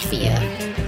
88,4. 0.00 0.87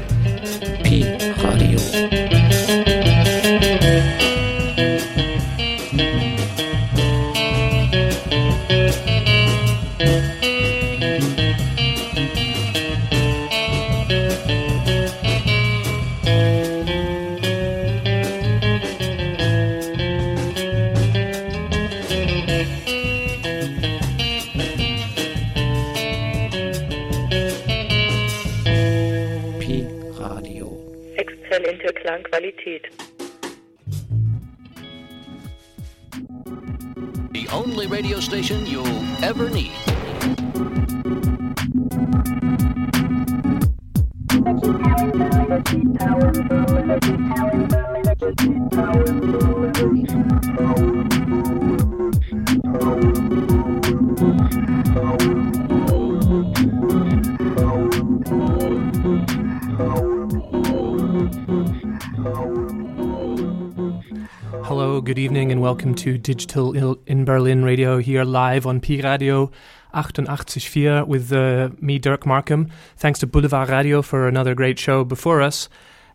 Welcome 65.80 65.94
to 65.94 66.18
Digital 66.18 66.76
Il- 66.76 66.98
in 67.06 67.24
Berlin 67.24 67.64
Radio 67.64 67.96
here 67.96 68.22
live 68.22 68.66
on 68.66 68.80
P 68.80 69.00
Radio 69.00 69.50
88.4 69.94 71.06
with 71.06 71.32
uh, 71.32 71.70
me, 71.80 71.98
Dirk 71.98 72.26
Markham. 72.26 72.68
Thanks 72.98 73.18
to 73.20 73.26
Boulevard 73.26 73.70
Radio 73.70 74.02
for 74.02 74.28
another 74.28 74.54
great 74.54 74.78
show 74.78 75.04
before 75.04 75.40
us. 75.40 75.70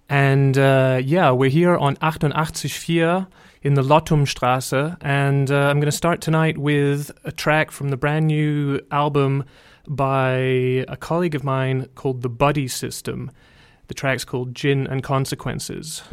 And 0.08 0.56
uh, 0.56 1.02
yeah, 1.04 1.32
we're 1.32 1.50
here 1.50 1.76
on 1.76 1.96
88.4 1.96 3.26
in 3.64 3.74
the 3.74 3.82
Lottumstrasse, 3.82 4.98
and 5.02 5.50
uh, 5.50 5.56
I'm 5.56 5.78
going 5.78 5.86
to 5.86 5.92
start 5.92 6.22
tonight 6.22 6.60
with 6.60 7.10
a 7.24 7.32
track 7.32 7.72
from 7.72 7.90
the 7.90 7.98
brand 7.98 8.28
new 8.28 8.80
album 8.92 9.46
by 9.88 10.36
a 10.88 10.96
colleague 11.00 11.34
of 11.34 11.44
mine 11.44 11.88
called 11.96 12.22
The 12.22 12.30
Buddy 12.30 12.68
System. 12.68 13.32
The 13.88 13.96
track's 13.96 14.26
called 14.26 14.54
Gin 14.54 14.86
and 14.86 15.02
Consequences. 15.02 16.04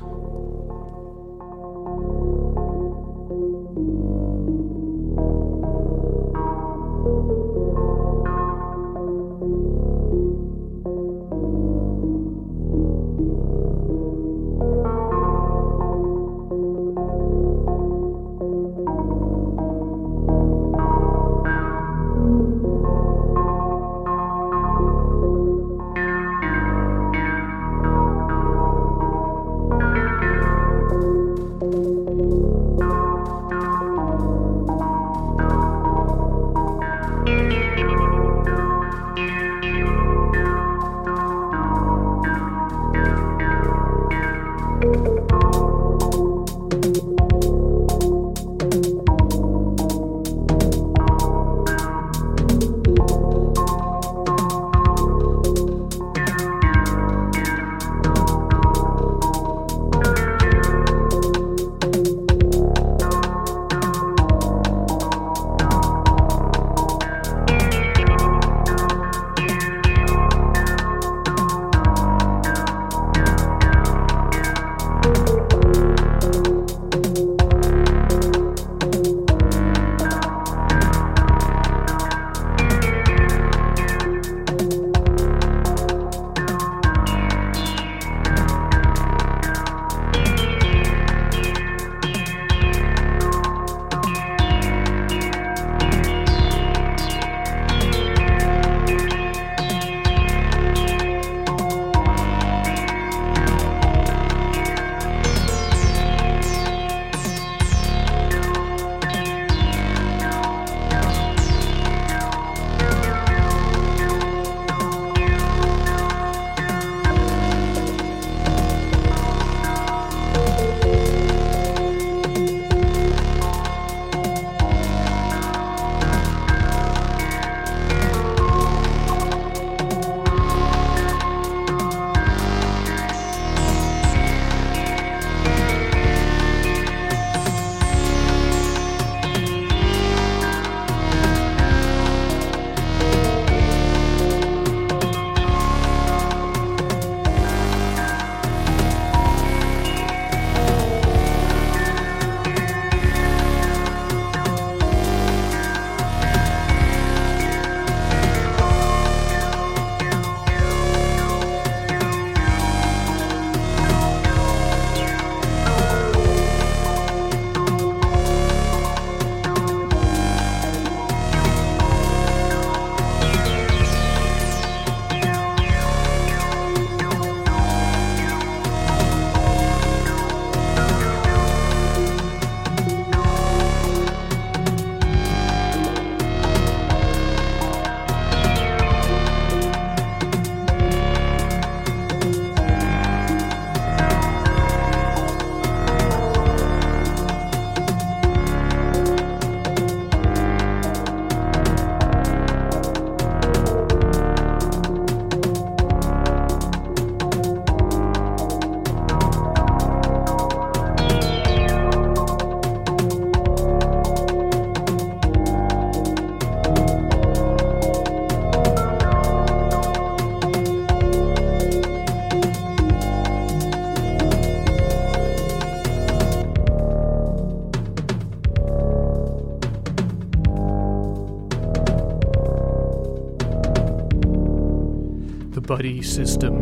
Buddy 235.77 236.03
System. 236.03 236.55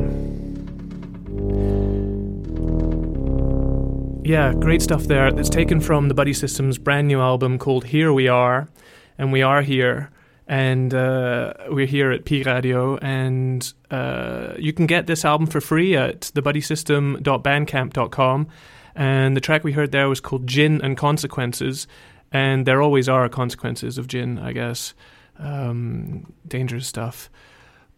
Yeah, 4.24 4.54
great 4.54 4.82
stuff 4.82 5.02
there. 5.02 5.26
It's 5.36 5.50
taken 5.50 5.80
from 5.80 6.06
the 6.06 6.14
Buddy 6.14 6.32
System's 6.32 6.78
brand 6.78 7.08
new 7.08 7.20
album 7.20 7.58
called 7.58 7.86
Here 7.86 8.12
We 8.12 8.28
Are, 8.28 8.68
and 9.18 9.32
we 9.32 9.42
are 9.42 9.62
here, 9.62 10.12
and 10.46 10.94
uh, 10.94 11.54
we're 11.70 11.86
here 11.86 12.12
at 12.12 12.24
P 12.24 12.44
Radio, 12.44 12.98
and 12.98 13.74
uh, 13.90 14.52
you 14.56 14.72
can 14.72 14.86
get 14.86 15.08
this 15.08 15.24
album 15.24 15.48
for 15.48 15.60
free 15.60 15.96
at 15.96 16.20
thebuddysystem.bandcamp.com. 16.20 18.46
And 18.94 19.36
the 19.36 19.40
track 19.40 19.64
we 19.64 19.72
heard 19.72 19.90
there 19.90 20.08
was 20.08 20.20
called 20.20 20.46
Gin 20.46 20.80
and 20.82 20.96
Consequences, 20.96 21.88
and 22.30 22.64
there 22.64 22.80
always 22.80 23.08
are 23.08 23.28
consequences 23.28 23.98
of 23.98 24.06
gin, 24.06 24.38
I 24.38 24.52
guess. 24.52 24.94
Um, 25.36 26.32
dangerous 26.46 26.86
stuff. 26.86 27.28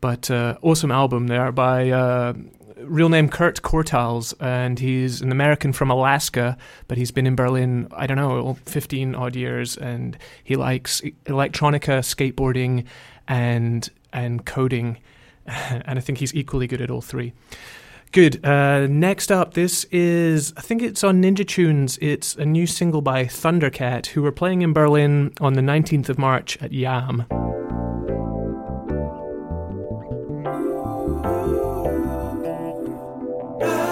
But 0.02 0.32
uh, 0.32 0.58
awesome 0.62 0.90
album 0.90 1.28
there 1.28 1.52
by 1.52 1.90
uh, 1.90 2.32
real 2.78 3.08
name 3.08 3.28
Kurt 3.28 3.62
Kortals, 3.62 4.34
and 4.40 4.76
he's 4.76 5.20
an 5.20 5.30
American 5.30 5.72
from 5.72 5.92
Alaska, 5.92 6.58
but 6.88 6.98
he's 6.98 7.12
been 7.12 7.24
in 7.24 7.36
Berlin, 7.36 7.86
I 7.92 8.08
don't 8.08 8.16
know, 8.16 8.58
15 8.66 9.14
odd 9.14 9.36
years, 9.36 9.76
and 9.76 10.18
he 10.42 10.56
likes 10.56 11.02
electronica, 11.26 12.00
skateboarding, 12.02 12.84
and 13.28 13.88
and 14.12 14.44
coding, 14.44 14.98
and 15.46 15.98
I 15.98 16.00
think 16.00 16.18
he's 16.18 16.34
equally 16.34 16.66
good 16.66 16.80
at 16.80 16.90
all 16.90 17.00
three. 17.00 17.32
Good. 18.10 18.44
Uh, 18.44 18.88
next 18.88 19.30
up, 19.30 19.54
this 19.54 19.84
is, 19.84 20.52
I 20.56 20.62
think 20.62 20.82
it's 20.82 21.04
on 21.04 21.22
Ninja 21.22 21.46
Tunes. 21.46 21.96
It's 22.02 22.34
a 22.34 22.44
new 22.44 22.66
single 22.66 23.02
by 23.02 23.24
Thundercat, 23.24 24.06
who 24.06 24.20
were 24.20 24.32
playing 24.32 24.62
in 24.62 24.72
Berlin 24.72 25.32
on 25.40 25.52
the 25.52 25.62
19th 25.62 26.08
of 26.08 26.18
March 26.18 26.60
at 26.60 26.72
Yam. 26.72 27.24
That's 33.62 33.91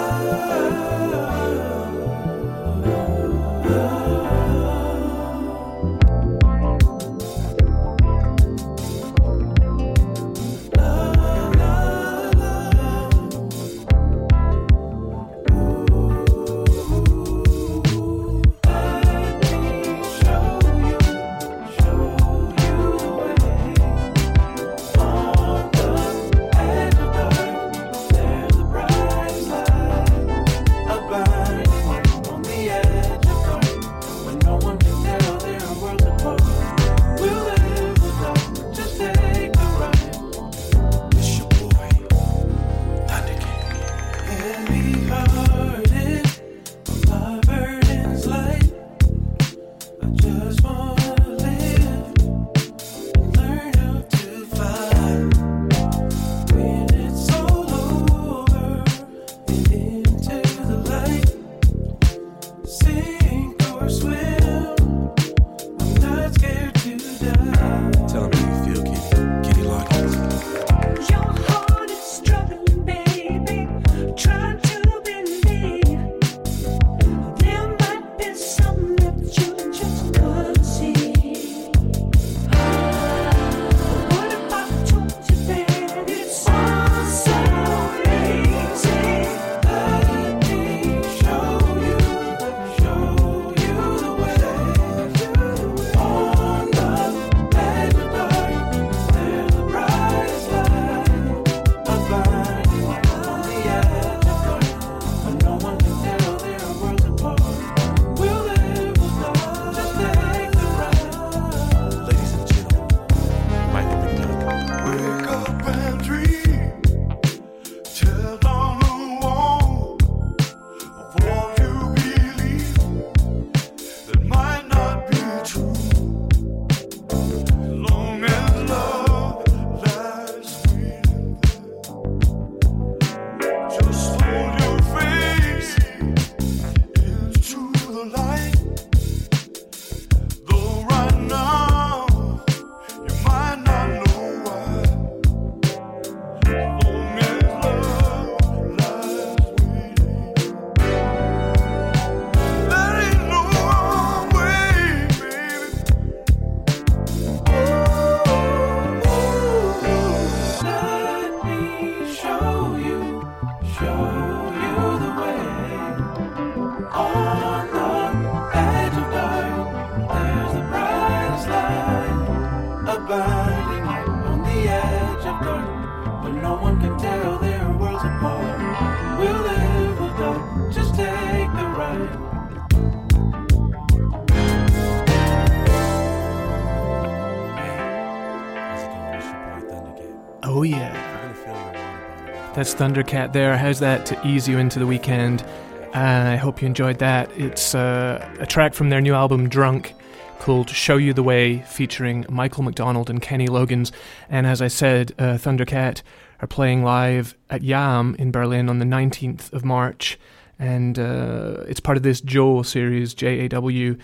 Thundercat 192.81 193.31
there. 193.31 193.55
How's 193.57 193.79
that 193.81 194.07
to 194.07 194.27
ease 194.27 194.47
you 194.47 194.57
into 194.57 194.79
the 194.79 194.87
weekend? 194.87 195.45
I 195.93 196.35
hope 196.35 196.63
you 196.63 196.65
enjoyed 196.65 196.97
that. 196.97 197.29
It's 197.37 197.75
uh, 197.75 198.27
a 198.39 198.47
track 198.47 198.73
from 198.73 198.89
their 198.89 198.99
new 198.99 199.13
album, 199.13 199.49
Drunk, 199.49 199.93
called 200.39 200.67
Show 200.67 200.97
You 200.97 201.13
the 201.13 201.21
Way, 201.21 201.59
featuring 201.59 202.25
Michael 202.27 202.63
McDonald 202.63 203.07
and 203.11 203.21
Kenny 203.21 203.47
Loggins. 203.47 203.91
And 204.29 204.47
as 204.47 204.63
I 204.63 204.67
said, 204.67 205.11
uh, 205.19 205.37
Thundercat 205.37 206.01
are 206.39 206.47
playing 206.47 206.83
live 206.83 207.35
at 207.51 207.61
Yam 207.61 208.15
in 208.17 208.31
Berlin 208.31 208.67
on 208.67 208.79
the 208.79 208.85
19th 208.85 209.53
of 209.53 209.63
March. 209.63 210.17
And 210.57 210.97
uh, 210.97 211.57
it's 211.67 211.79
part 211.79 211.97
of 211.97 212.03
this 212.03 212.19
Joe 212.19 212.63
series, 212.63 213.13
J 213.13 213.41
A 213.41 213.49
W. 213.49 213.95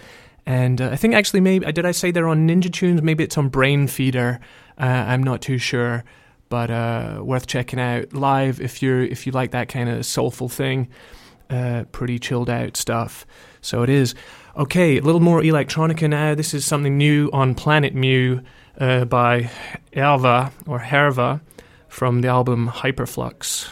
And 0.46 0.79
uh, 0.81 0.89
I 0.89 0.98
think 0.98 1.15
actually, 1.15 1.39
maybe, 1.39 1.65
did 1.72 1.88
I 1.88 1.91
say 1.91 2.12
they're 2.12 2.27
on 2.27 2.48
Ninja 2.48 2.72
Tunes? 2.72 3.01
Maybe 3.01 3.24
it's 3.24 3.39
on 3.39 3.50
Brainfeeder. 3.50 4.39
Uh, 4.79 4.84
I'm 4.84 5.24
not 5.24 5.41
too 5.41 5.57
sure 5.57 6.03
but 6.50 6.72
uh, 6.72 7.20
worth 7.22 7.48
checking 7.48 7.80
out 7.80 8.13
live 8.13 8.62
if 8.62 8.82
you're 8.82 9.01
if 9.01 9.25
you 9.25 9.32
like 9.32 9.51
that 9.51 9.70
kind 9.70 9.89
of 9.89 10.06
soulful 10.06 10.50
thing. 10.50 10.88
Uh, 11.50 11.86
pretty 11.94 12.20
chilled 12.20 12.50
out 12.50 12.75
stuff. 12.75 13.25
So 13.62 13.82
it 13.82 13.89
is. 13.89 14.16
Okay, 14.58 14.98
a 14.98 15.01
little 15.01 15.22
more 15.22 15.42
electronica 15.42 16.10
now. 16.10 16.36
This 16.36 16.54
is 16.54 16.66
something 16.66 16.98
new 16.98 17.30
on 17.32 17.56
Planet 17.56 17.94
Mu 17.94 18.42
uh, 18.80 19.06
by 19.06 19.50
Erva 19.94 20.51
or 20.66 20.80
Herva 20.80 21.42
from 21.88 22.22
the 22.22 22.27
album 22.27 22.68
Hyperflux. 22.68 23.70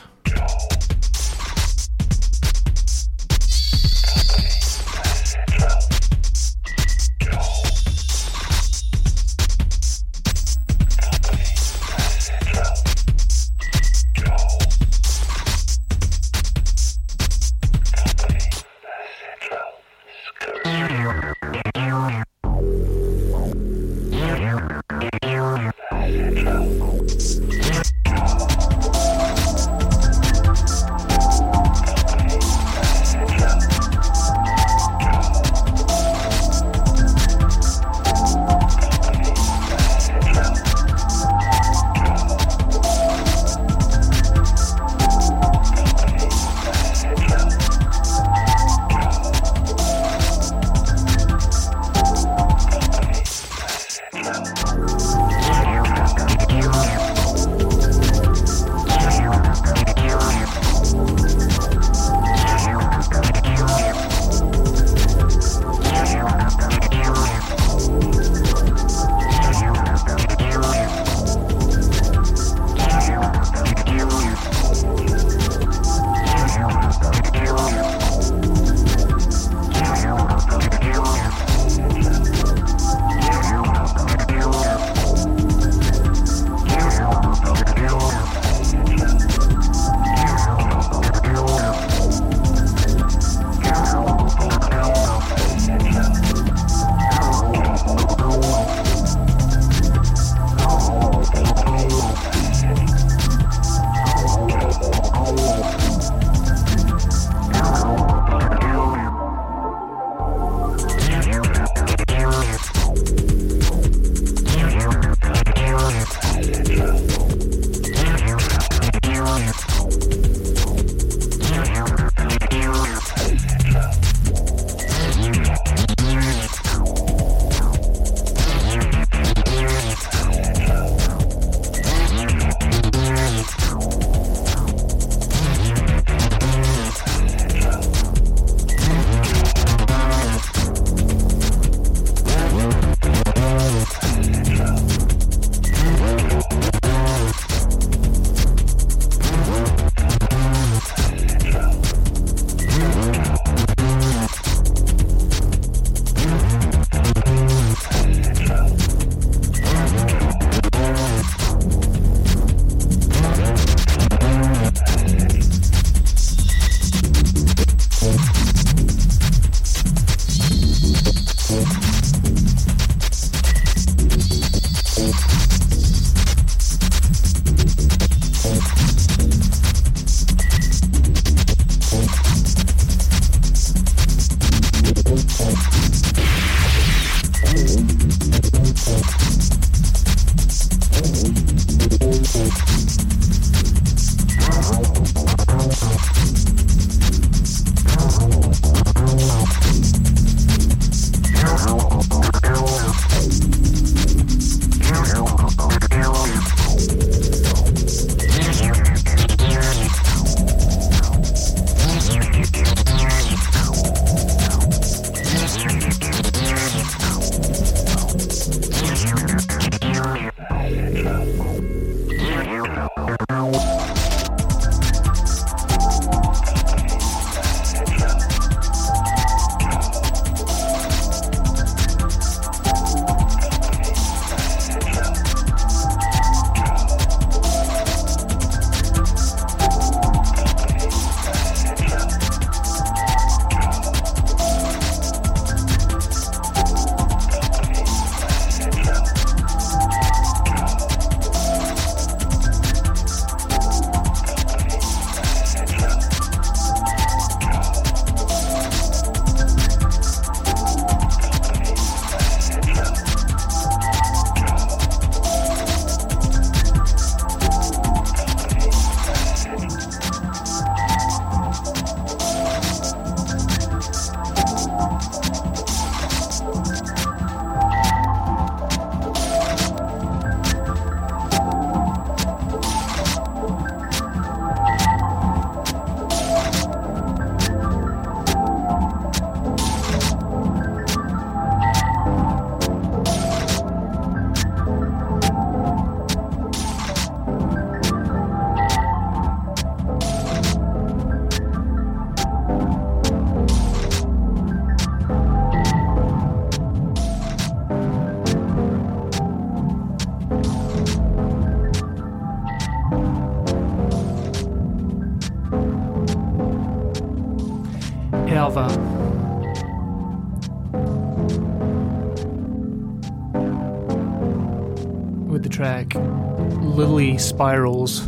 Spirals 327.36 328.08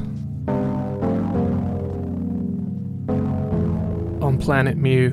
on 4.23 4.37
Planet 4.39 4.77
Mu 4.77 5.11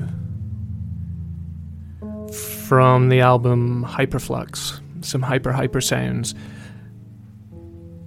from 2.31 3.09
the 3.09 3.19
album 3.19 3.83
Hyperflux. 3.85 4.79
Some 5.03 5.21
hyper 5.21 5.51
hyper 5.51 5.81
sounds 5.81 6.33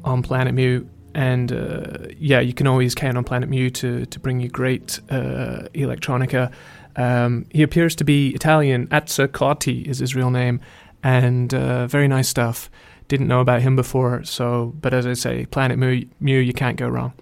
on 0.03 0.23
Planet 0.23 0.55
Mu 0.55 0.87
and 1.15 1.53
uh, 1.53 1.99
yeah, 2.17 2.41
you 2.41 2.55
can 2.55 2.67
always 2.67 2.95
count 2.95 3.19
on 3.19 3.25
Planet 3.25 3.51
Mu 3.51 3.69
to 3.69 4.07
to 4.07 4.19
bring 4.19 4.41
you 4.41 4.49
great 4.49 5.01
uh, 5.11 5.69
electronica. 5.75 6.51
Um, 6.97 7.45
he 7.51 7.63
appears 7.63 7.95
to 7.97 8.05
be 8.05 8.31
Italian. 8.31 8.87
Atza 8.87 9.29
Cotti 9.29 9.87
is 9.87 9.99
his 9.99 10.15
real 10.17 10.31
name, 10.31 10.63
and 11.03 11.53
uh, 11.53 11.87
very 11.87 12.09
nice 12.09 12.31
stuff. 12.31 12.71
Didn't 13.09 13.29
know 13.29 13.41
about 13.41 13.63
him 13.63 13.75
before, 13.75 14.23
so 14.25 14.75
but 14.81 14.95
as 14.95 15.07
I 15.07 15.15
say, 15.15 15.47
Planet 15.47 15.79
Mu, 15.79 16.03
Mu 16.21 16.39
you 16.39 16.53
can't 16.53 16.77
go 16.77 16.89
wrong. 16.89 17.13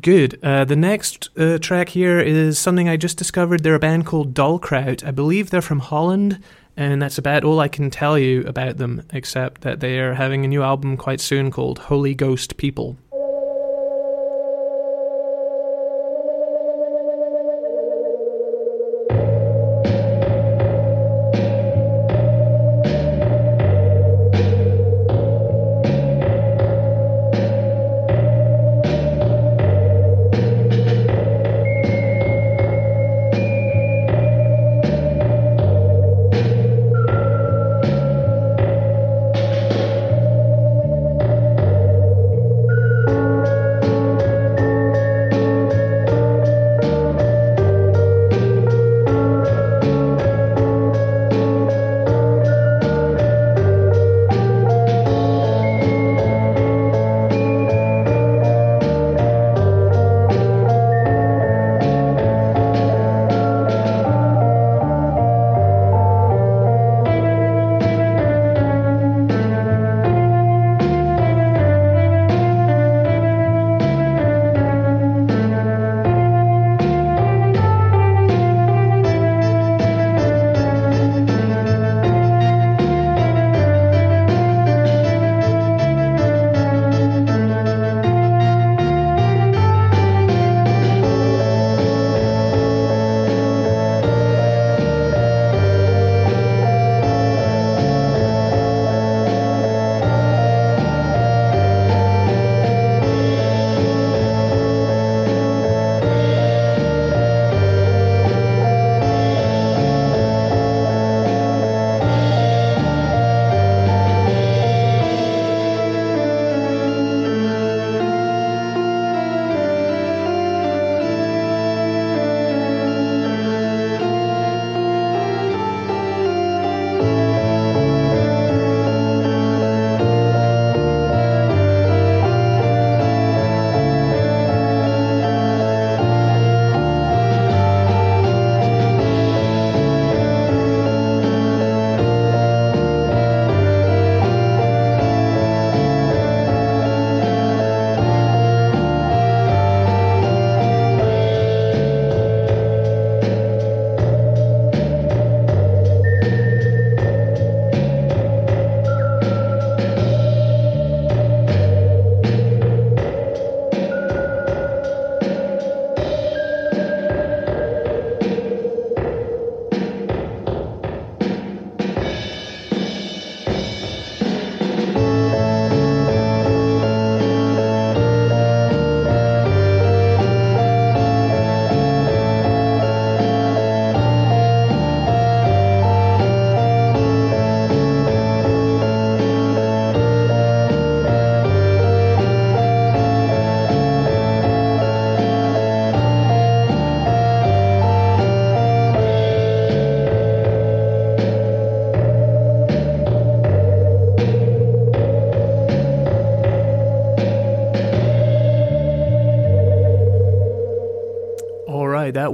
Good. 0.00 0.40
Uh, 0.42 0.64
the 0.64 0.76
next 0.76 1.30
uh, 1.38 1.58
track 1.58 1.90
here 1.90 2.18
is 2.18 2.58
something 2.58 2.88
I 2.88 2.96
just 2.96 3.16
discovered. 3.16 3.62
They're 3.62 3.76
a 3.76 3.80
band 3.80 4.06
called 4.06 4.34
Dollkraut. 4.34 5.06
I 5.06 5.12
believe 5.12 5.50
they're 5.50 5.62
from 5.62 5.78
Holland, 5.78 6.42
and 6.76 7.00
that's 7.00 7.18
about 7.18 7.44
all 7.44 7.60
I 7.60 7.68
can 7.68 7.90
tell 7.90 8.18
you 8.18 8.42
about 8.42 8.78
them, 8.78 9.06
except 9.12 9.60
that 9.60 9.78
they 9.78 10.00
are 10.00 10.14
having 10.14 10.44
a 10.44 10.48
new 10.48 10.62
album 10.62 10.96
quite 10.96 11.20
soon 11.20 11.52
called 11.52 11.78
Holy 11.78 12.14
Ghost 12.14 12.56
People. 12.56 12.96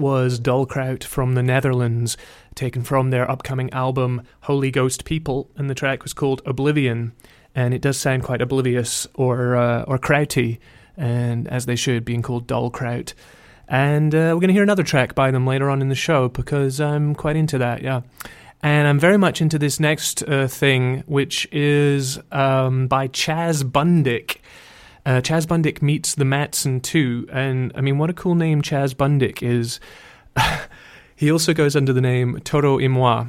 Was 0.00 0.40
Dollkraut 0.40 1.04
from 1.04 1.34
the 1.34 1.42
Netherlands, 1.42 2.16
taken 2.54 2.82
from 2.82 3.10
their 3.10 3.30
upcoming 3.30 3.70
album 3.74 4.22
Holy 4.42 4.70
Ghost 4.70 5.04
People, 5.04 5.50
and 5.56 5.68
the 5.68 5.74
track 5.74 6.02
was 6.02 6.14
called 6.14 6.42
Oblivian. 6.44 7.12
And 7.54 7.74
it 7.74 7.82
does 7.82 7.98
sound 7.98 8.22
quite 8.22 8.40
oblivious 8.40 9.06
or 9.12 9.56
uh, 9.56 9.82
or 9.82 9.98
krauty, 9.98 10.58
and 10.96 11.46
as 11.48 11.66
they 11.66 11.76
should, 11.76 12.06
being 12.06 12.22
called 12.22 12.46
Dollkraut. 12.46 13.12
And 13.68 14.14
uh, 14.14 14.32
we're 14.32 14.40
going 14.40 14.48
to 14.48 14.54
hear 14.54 14.62
another 14.62 14.82
track 14.82 15.14
by 15.14 15.30
them 15.30 15.46
later 15.46 15.68
on 15.68 15.82
in 15.82 15.90
the 15.90 15.94
show 15.94 16.30
because 16.30 16.80
I'm 16.80 17.14
quite 17.14 17.36
into 17.36 17.58
that, 17.58 17.82
yeah. 17.82 18.00
And 18.62 18.88
I'm 18.88 18.98
very 18.98 19.18
much 19.18 19.42
into 19.42 19.58
this 19.58 19.78
next 19.78 20.22
uh, 20.22 20.48
thing, 20.48 21.04
which 21.06 21.46
is 21.52 22.18
um, 22.32 22.88
by 22.88 23.08
Chaz 23.08 23.62
Bundick. 23.62 24.38
Uh, 25.10 25.20
Chaz 25.20 25.44
Bundick 25.44 25.82
meets 25.82 26.14
the 26.14 26.22
Mattson 26.22 26.80
too, 26.80 27.26
and 27.32 27.72
I 27.74 27.80
mean, 27.80 27.98
what 27.98 28.10
a 28.10 28.12
cool 28.12 28.36
name 28.36 28.62
Chaz 28.62 28.94
Bundick 28.94 29.42
is. 29.42 29.80
he 31.16 31.32
also 31.32 31.52
goes 31.52 31.74
under 31.74 31.92
the 31.92 32.00
name 32.00 32.38
Toro 32.44 32.78
y 32.78 32.86
Moi, 32.86 33.26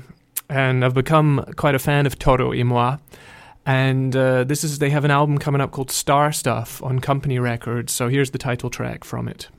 and 0.48 0.86
I've 0.86 0.94
become 0.94 1.44
quite 1.56 1.74
a 1.74 1.80
fan 1.80 2.06
of 2.06 2.20
Toro 2.20 2.52
y 2.52 2.62
Moi. 2.62 2.98
And 3.66 4.16
uh, 4.16 4.44
this 4.44 4.64
is 4.64 4.78
they 4.78 4.92
have 4.92 5.06
an 5.06 5.10
album 5.10 5.40
coming 5.40 5.60
up 5.60 5.72
called 5.72 5.90
Star 5.90 6.32
Stuff 6.32 6.84
on 6.84 7.00
Company 7.00 7.40
Records. 7.40 7.92
So 7.92 8.10
here's 8.10 8.30
the 8.30 8.38
title 8.38 8.70
track 8.70 9.04
from 9.04 9.28
it. 9.28 9.50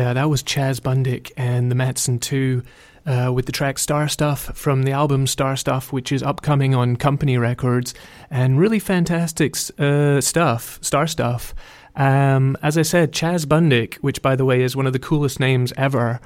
Yeah, 0.00 0.14
that 0.14 0.30
was 0.30 0.42
Chaz 0.42 0.80
Bundick 0.80 1.30
and 1.36 1.70
the 1.70 1.74
Mattson 1.74 2.18
2 2.18 2.62
uh, 3.04 3.32
with 3.34 3.44
the 3.44 3.52
track 3.52 3.78
Star 3.78 4.08
Stuff 4.08 4.56
from 4.56 4.84
the 4.84 4.92
album 4.92 5.26
Star 5.26 5.56
Stuff, 5.56 5.92
which 5.92 6.10
is 6.10 6.22
upcoming 6.22 6.74
on 6.74 6.96
Company 6.96 7.36
Records, 7.36 7.92
and 8.30 8.58
really 8.58 8.78
fantastic 8.78 9.56
uh, 9.78 10.22
stuff, 10.22 10.78
Star 10.80 11.06
Stuff. 11.06 11.54
Um, 11.96 12.56
as 12.62 12.78
I 12.78 12.82
said, 12.82 13.12
Chaz 13.12 13.44
Bundick, 13.44 13.96
which 13.96 14.22
by 14.22 14.36
the 14.36 14.46
way 14.46 14.62
is 14.62 14.74
one 14.74 14.86
of 14.86 14.94
the 14.94 14.98
coolest 14.98 15.38
names 15.38 15.70
ever, 15.76 16.18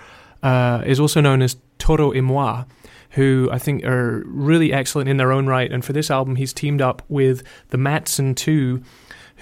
uh, 0.45 0.85
is 0.87 1.01
also 1.01 1.21
known 1.21 1.43
as 1.43 1.57
Toro 1.79 2.13
Moi, 2.23 2.63
who 3.11 3.49
I 3.51 3.59
think 3.59 3.85
are 3.85 4.23
really 4.25 4.73
excellent 4.73 5.09
in 5.09 5.17
their 5.17 5.33
own 5.33 5.49
right. 5.49 5.73
And 5.73 5.85
for 5.85 5.93
this 5.93 6.13
album, 6.13 6.37
he's 6.37 6.53
teamed 6.53 6.81
up 6.81 7.03
with 7.09 7.43
the 7.71 7.79
Mattson 7.79 8.37
2, 8.37 8.81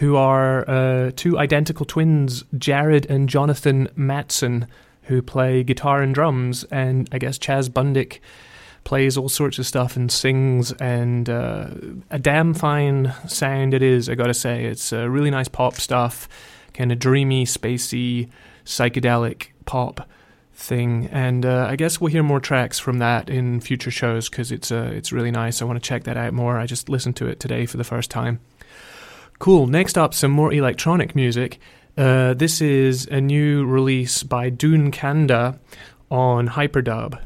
who 0.02 0.16
are 0.16 0.68
uh, 0.68 1.12
two 1.14 1.38
identical 1.38 1.86
twins, 1.86 2.42
Jared 2.58 3.06
and 3.08 3.28
Jonathan 3.28 3.86
Mattson, 3.96 4.66
who 5.02 5.22
play 5.22 5.62
guitar 5.62 6.02
and 6.02 6.12
drums. 6.12 6.64
And 6.72 7.08
I 7.12 7.18
guess 7.18 7.38
Chaz 7.38 7.68
Bundick 7.68 8.18
plays 8.82 9.16
all 9.16 9.28
sorts 9.28 9.60
of 9.60 9.66
stuff 9.66 9.94
and 9.94 10.10
sings, 10.10 10.72
and 10.72 11.30
uh, 11.30 11.68
a 12.10 12.18
damn 12.18 12.52
fine 12.52 13.14
sound 13.28 13.74
it 13.74 13.82
is, 13.82 14.08
I 14.08 14.16
gotta 14.16 14.34
say. 14.34 14.64
It's 14.64 14.92
uh, 14.92 15.08
really 15.08 15.30
nice 15.30 15.46
pop 15.46 15.74
stuff, 15.74 16.28
kind 16.74 16.90
of 16.90 16.98
dreamy, 16.98 17.44
spacey, 17.44 18.28
psychedelic 18.64 19.50
pop 19.66 20.08
thing. 20.52 21.10
And 21.12 21.46
uh, 21.46 21.68
I 21.70 21.76
guess 21.76 22.00
we'll 22.00 22.10
hear 22.10 22.24
more 22.24 22.40
tracks 22.40 22.80
from 22.80 22.98
that 22.98 23.30
in 23.30 23.60
future 23.60 23.92
shows 23.92 24.28
because 24.28 24.50
it's 24.50 24.72
uh, 24.72 24.90
it's 24.92 25.12
really 25.12 25.30
nice. 25.30 25.62
I 25.62 25.64
want 25.64 25.80
to 25.80 25.88
check 25.88 26.02
that 26.04 26.16
out 26.16 26.34
more. 26.34 26.58
I 26.58 26.66
just 26.66 26.88
listened 26.88 27.14
to 27.18 27.28
it 27.28 27.38
today 27.38 27.66
for 27.66 27.76
the 27.76 27.84
first 27.84 28.10
time. 28.10 28.40
Cool. 29.42 29.66
Next 29.66 29.98
up, 29.98 30.14
some 30.14 30.30
more 30.30 30.52
electronic 30.52 31.16
music. 31.16 31.58
Uh, 31.98 32.32
this 32.32 32.60
is 32.60 33.06
a 33.06 33.20
new 33.20 33.64
release 33.64 34.22
by 34.22 34.50
doon 34.50 34.92
kanda 34.92 35.58
on 36.12 36.50
Hyperdub. 36.50 37.20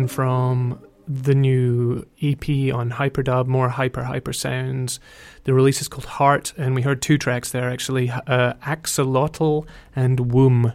Taken 0.00 0.08
from 0.08 0.80
the 1.06 1.34
new 1.34 2.06
EP 2.22 2.72
on 2.72 2.92
Hyperdub, 2.92 3.46
more 3.46 3.68
hyper 3.68 4.04
hyper 4.04 4.32
sounds. 4.32 4.98
The 5.44 5.52
release 5.52 5.82
is 5.82 5.88
called 5.88 6.06
Heart, 6.06 6.54
and 6.56 6.74
we 6.74 6.80
heard 6.80 7.02
two 7.02 7.18
tracks 7.18 7.50
there 7.50 7.68
actually 7.68 8.08
uh, 8.08 8.54
Axolotl 8.64 9.66
and 9.94 10.32
Womb. 10.32 10.72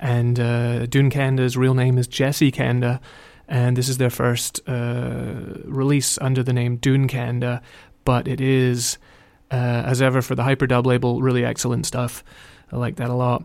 And 0.00 0.40
uh, 0.40 0.86
Doon 0.86 1.10
Kanda's 1.10 1.56
real 1.56 1.74
name 1.74 1.96
is 1.96 2.08
Jesse 2.08 2.50
Kanda, 2.50 3.00
and 3.46 3.76
this 3.76 3.88
is 3.88 3.98
their 3.98 4.10
first 4.10 4.60
uh, 4.68 5.62
release 5.64 6.18
under 6.18 6.42
the 6.42 6.52
name 6.52 6.78
Doon 6.78 7.06
Kanda, 7.06 7.62
but 8.04 8.26
it 8.26 8.40
is, 8.40 8.98
uh, 9.52 9.84
as 9.86 10.02
ever 10.02 10.22
for 10.22 10.34
the 10.34 10.42
Hyperdub 10.42 10.86
label, 10.86 11.22
really 11.22 11.44
excellent 11.44 11.86
stuff. 11.86 12.24
I 12.72 12.76
like 12.78 12.96
that 12.96 13.10
a 13.10 13.14
lot. 13.14 13.44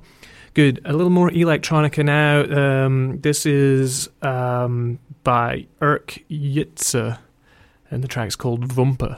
Good. 0.53 0.81
A 0.83 0.91
little 0.91 1.09
more 1.09 1.29
electronica 1.29 2.03
now. 2.03 2.41
Um, 2.85 3.21
this 3.21 3.45
is 3.45 4.09
um, 4.21 4.99
by 5.23 5.67
Irk 5.79 6.19
Yste, 6.29 7.19
and 7.89 8.03
the 8.03 8.07
track's 8.09 8.35
called 8.35 8.67
Wumpe. 8.69 9.17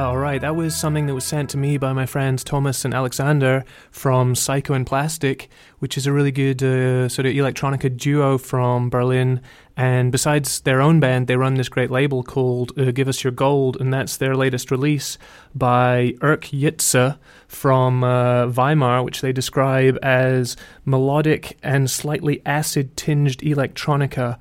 Yeah, 0.00 0.06
all 0.06 0.16
right. 0.16 0.40
That 0.40 0.56
was 0.56 0.74
something 0.74 1.04
that 1.08 1.14
was 1.14 1.26
sent 1.26 1.50
to 1.50 1.58
me 1.58 1.76
by 1.76 1.92
my 1.92 2.06
friends 2.06 2.42
Thomas 2.42 2.86
and 2.86 2.94
Alexander 2.94 3.66
from 3.90 4.34
Psycho 4.34 4.72
and 4.72 4.86
Plastic, 4.86 5.50
which 5.78 5.98
is 5.98 6.06
a 6.06 6.12
really 6.12 6.32
good 6.32 6.62
uh, 6.62 7.06
sort 7.10 7.26
of 7.26 7.34
electronica 7.34 7.94
duo 7.94 8.38
from 8.38 8.88
Berlin. 8.88 9.42
And 9.76 10.10
besides 10.10 10.60
their 10.60 10.80
own 10.80 11.00
band, 11.00 11.26
they 11.26 11.36
run 11.36 11.56
this 11.56 11.68
great 11.68 11.90
label 11.90 12.22
called 12.22 12.72
uh, 12.78 12.92
Give 12.92 13.08
Us 13.08 13.22
Your 13.22 13.30
Gold, 13.30 13.76
and 13.78 13.92
that's 13.92 14.16
their 14.16 14.34
latest 14.34 14.70
release 14.70 15.18
by 15.54 16.14
Irk 16.22 16.46
Yste 16.46 17.18
from 17.46 18.02
uh, 18.02 18.46
Weimar, 18.46 19.02
which 19.04 19.20
they 19.20 19.32
describe 19.32 19.98
as 20.02 20.56
melodic 20.86 21.58
and 21.62 21.90
slightly 21.90 22.40
acid 22.46 22.96
tinged 22.96 23.40
electronica. 23.40 24.38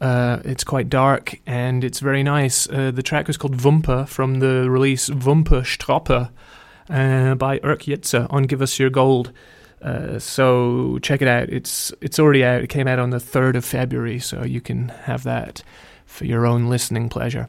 Uh, 0.00 0.40
it's 0.44 0.64
quite 0.64 0.88
dark 0.88 1.38
and 1.46 1.84
it's 1.84 2.00
very 2.00 2.22
nice. 2.22 2.68
Uh, 2.68 2.90
the 2.90 3.02
track 3.02 3.28
is 3.28 3.36
called 3.36 3.58
Wumpe 3.58 4.08
from 4.08 4.40
the 4.40 4.70
release 4.70 5.10
Wumpe 5.10 5.62
Stroppe 5.62 6.30
uh, 6.88 7.34
by 7.34 7.60
Irk 7.62 7.82
Yste 7.82 8.26
on 8.30 8.44
Give 8.44 8.62
Us 8.62 8.78
Your 8.78 8.90
Gold. 8.90 9.32
Uh, 9.82 10.18
so 10.18 10.98
check 11.02 11.22
it 11.22 11.28
out. 11.28 11.48
It's 11.48 11.92
it's 12.00 12.18
already 12.18 12.44
out. 12.44 12.62
It 12.62 12.68
came 12.68 12.86
out 12.86 12.98
on 12.98 13.10
the 13.10 13.20
third 13.20 13.56
of 13.56 13.64
February, 13.64 14.18
so 14.18 14.44
you 14.44 14.60
can 14.60 14.88
have 15.04 15.22
that 15.24 15.62
for 16.04 16.26
your 16.26 16.46
own 16.46 16.68
listening 16.68 17.08
pleasure. 17.08 17.46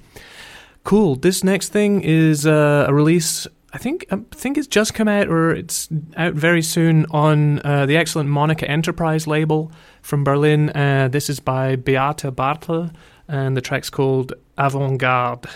Cool. 0.84 1.16
This 1.16 1.44
next 1.44 1.70
thing 1.70 2.02
is 2.02 2.46
uh, 2.46 2.86
a 2.88 2.94
release. 2.94 3.48
I 3.74 3.78
think 3.78 4.06
I 4.12 4.18
think 4.32 4.58
it's 4.58 4.68
just 4.68 4.94
come 4.94 5.08
out, 5.08 5.28
or 5.28 5.52
it's 5.52 5.88
out 6.18 6.34
very 6.34 6.62
soon 6.62 7.06
on 7.12 7.60
uh, 7.66 7.86
the 7.86 7.96
excellent 7.96 8.30
Monika 8.30 8.68
Enterprise 8.68 9.28
label 9.28 9.72
from 10.02 10.24
Berlin. 10.24 10.70
Uh, 10.72 11.08
this 11.10 11.30
is 11.30 11.40
by 11.40 11.78
Beate 11.78 12.36
Bartel, 12.36 12.92
and 13.28 13.56
the 13.56 13.62
track's 13.62 13.90
called 13.90 14.34
Avant 14.58 14.98
Garde. 14.98 15.48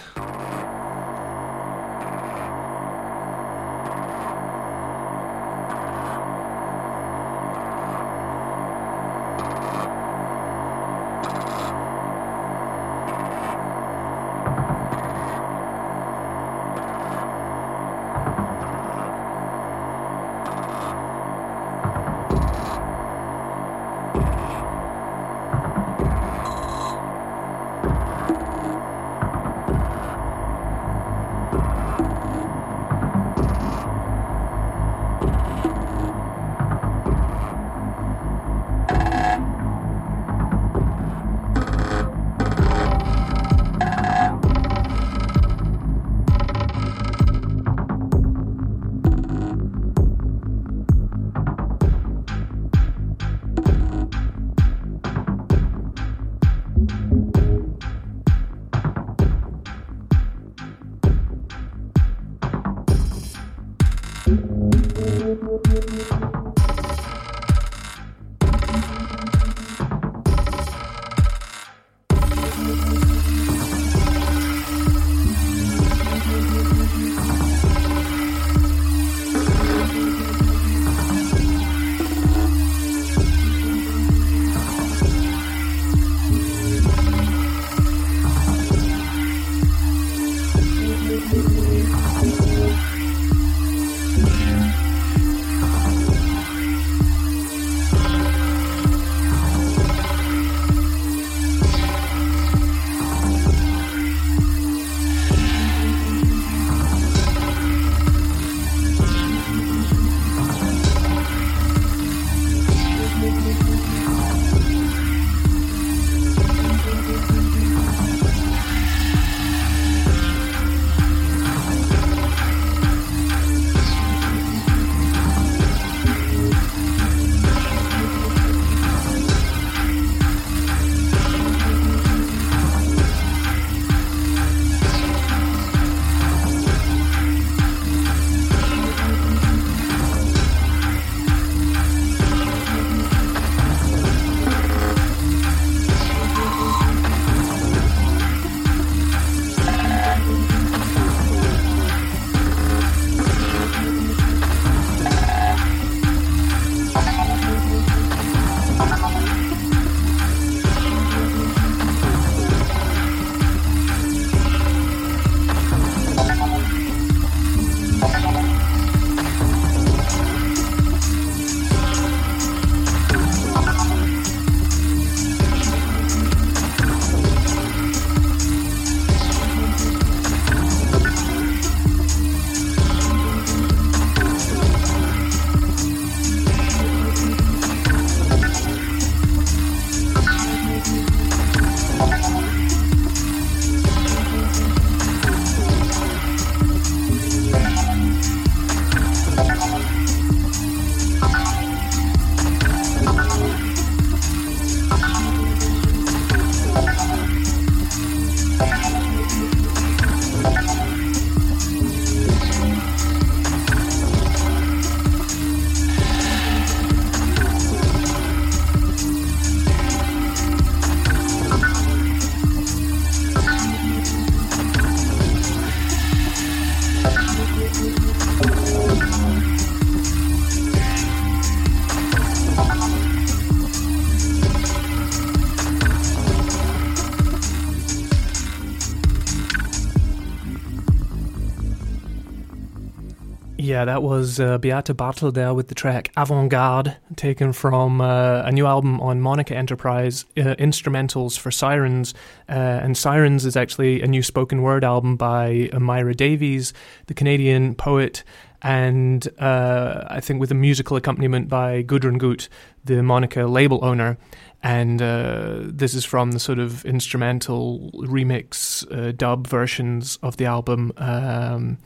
Yeah, 243.75 243.83
that 243.83 244.03
was 244.03 244.39
uh, 244.39 244.57
Beate 244.57 244.95
Bartel 244.95 245.33
there 245.33 245.53
with 245.53 245.67
the 245.67 245.75
track 245.75 246.09
Avant 246.15 246.47
Garde, 246.49 246.95
taken 247.17 247.51
from 247.51 247.99
uh, 247.99 248.43
a 248.43 248.51
new 248.53 248.65
album 248.65 249.01
on 249.01 249.19
Monika 249.19 249.51
Enterprise, 249.51 250.23
uh, 250.37 250.55
Instrumentals 250.55 251.37
for 251.37 251.51
Sirens. 251.51 252.13
Uh, 252.47 252.53
and 252.53 252.97
Sirens 252.97 253.45
is 253.45 253.57
actually 253.57 254.01
a 254.01 254.07
new 254.07 254.23
spoken 254.23 254.61
word 254.61 254.85
album 254.85 255.17
by 255.17 255.69
Myra 255.77 256.15
Davies, 256.15 256.71
the 257.07 257.13
Canadian 257.13 257.75
poet, 257.75 258.23
and 258.61 259.27
uh, 259.39 260.05
I 260.07 260.21
think 260.21 260.39
with 260.39 260.51
a 260.51 260.55
musical 260.55 260.95
accompaniment 260.95 261.49
by 261.49 261.83
Gudrun 261.83 262.17
Gut, 262.17 262.47
the 262.85 263.03
Monica 263.03 263.43
label 263.43 263.83
owner 263.83 264.17
and 264.65 264.99
uh, 264.99 265.59
this 265.59 265.93
is 265.93 266.05
from 266.05 266.31
the 266.31 266.39
sort 266.39 266.57
of 266.57 266.83
instrumental 266.85 267.91
remix 267.93 268.83
uh, 268.91 269.11
dub 269.11 269.45
versions 269.45 270.17
of 270.23 270.37
the 270.37 270.45
album 270.45 270.91
um, 270.97 271.77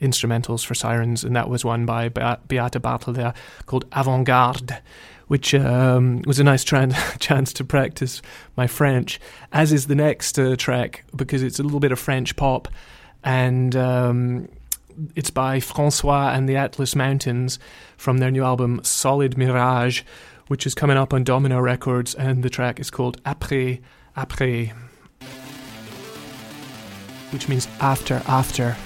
instrumentals 0.00 0.64
for 0.64 0.76
sirens. 0.76 1.24
And 1.24 1.34
that 1.34 1.48
was 1.48 1.64
one 1.64 1.84
by 1.84 2.08
Be- 2.08 2.36
beate 2.46 2.80
bartel 2.80 3.12
there 3.12 3.34
called 3.66 3.86
avant-garde 3.92 4.80
which 5.26 5.52
um, 5.52 6.22
was 6.26 6.38
a 6.38 6.44
nice 6.44 6.64
chance 7.18 7.52
to 7.52 7.64
practice 7.64 8.22
my 8.56 8.68
french 8.68 9.20
as 9.52 9.72
is 9.72 9.88
the 9.88 9.96
next 9.96 10.38
uh, 10.38 10.54
track 10.54 11.04
because 11.16 11.42
it's 11.42 11.58
a 11.58 11.62
little 11.64 11.80
bit 11.80 11.90
of 11.90 11.98
french 11.98 12.36
pop. 12.36 12.68
And 13.24 13.74
um, 13.74 14.48
it's 15.14 15.30
by 15.30 15.60
francois 15.60 16.30
and 16.32 16.48
the 16.48 16.56
atlas 16.56 16.94
mountains 16.94 17.58
from 17.96 18.18
their 18.18 18.30
new 18.30 18.44
album 18.44 18.80
solid 18.82 19.36
mirage 19.36 20.02
which 20.48 20.66
is 20.66 20.74
coming 20.74 20.96
up 20.96 21.14
on 21.14 21.24
Domino 21.24 21.60
Records, 21.60 22.14
and 22.14 22.42
the 22.42 22.50
track 22.50 22.80
is 22.80 22.90
called 22.90 23.22
Après 23.22 23.80
Après, 24.16 24.72
which 27.30 27.48
means 27.48 27.68
after 27.80 28.22
after. 28.26 28.76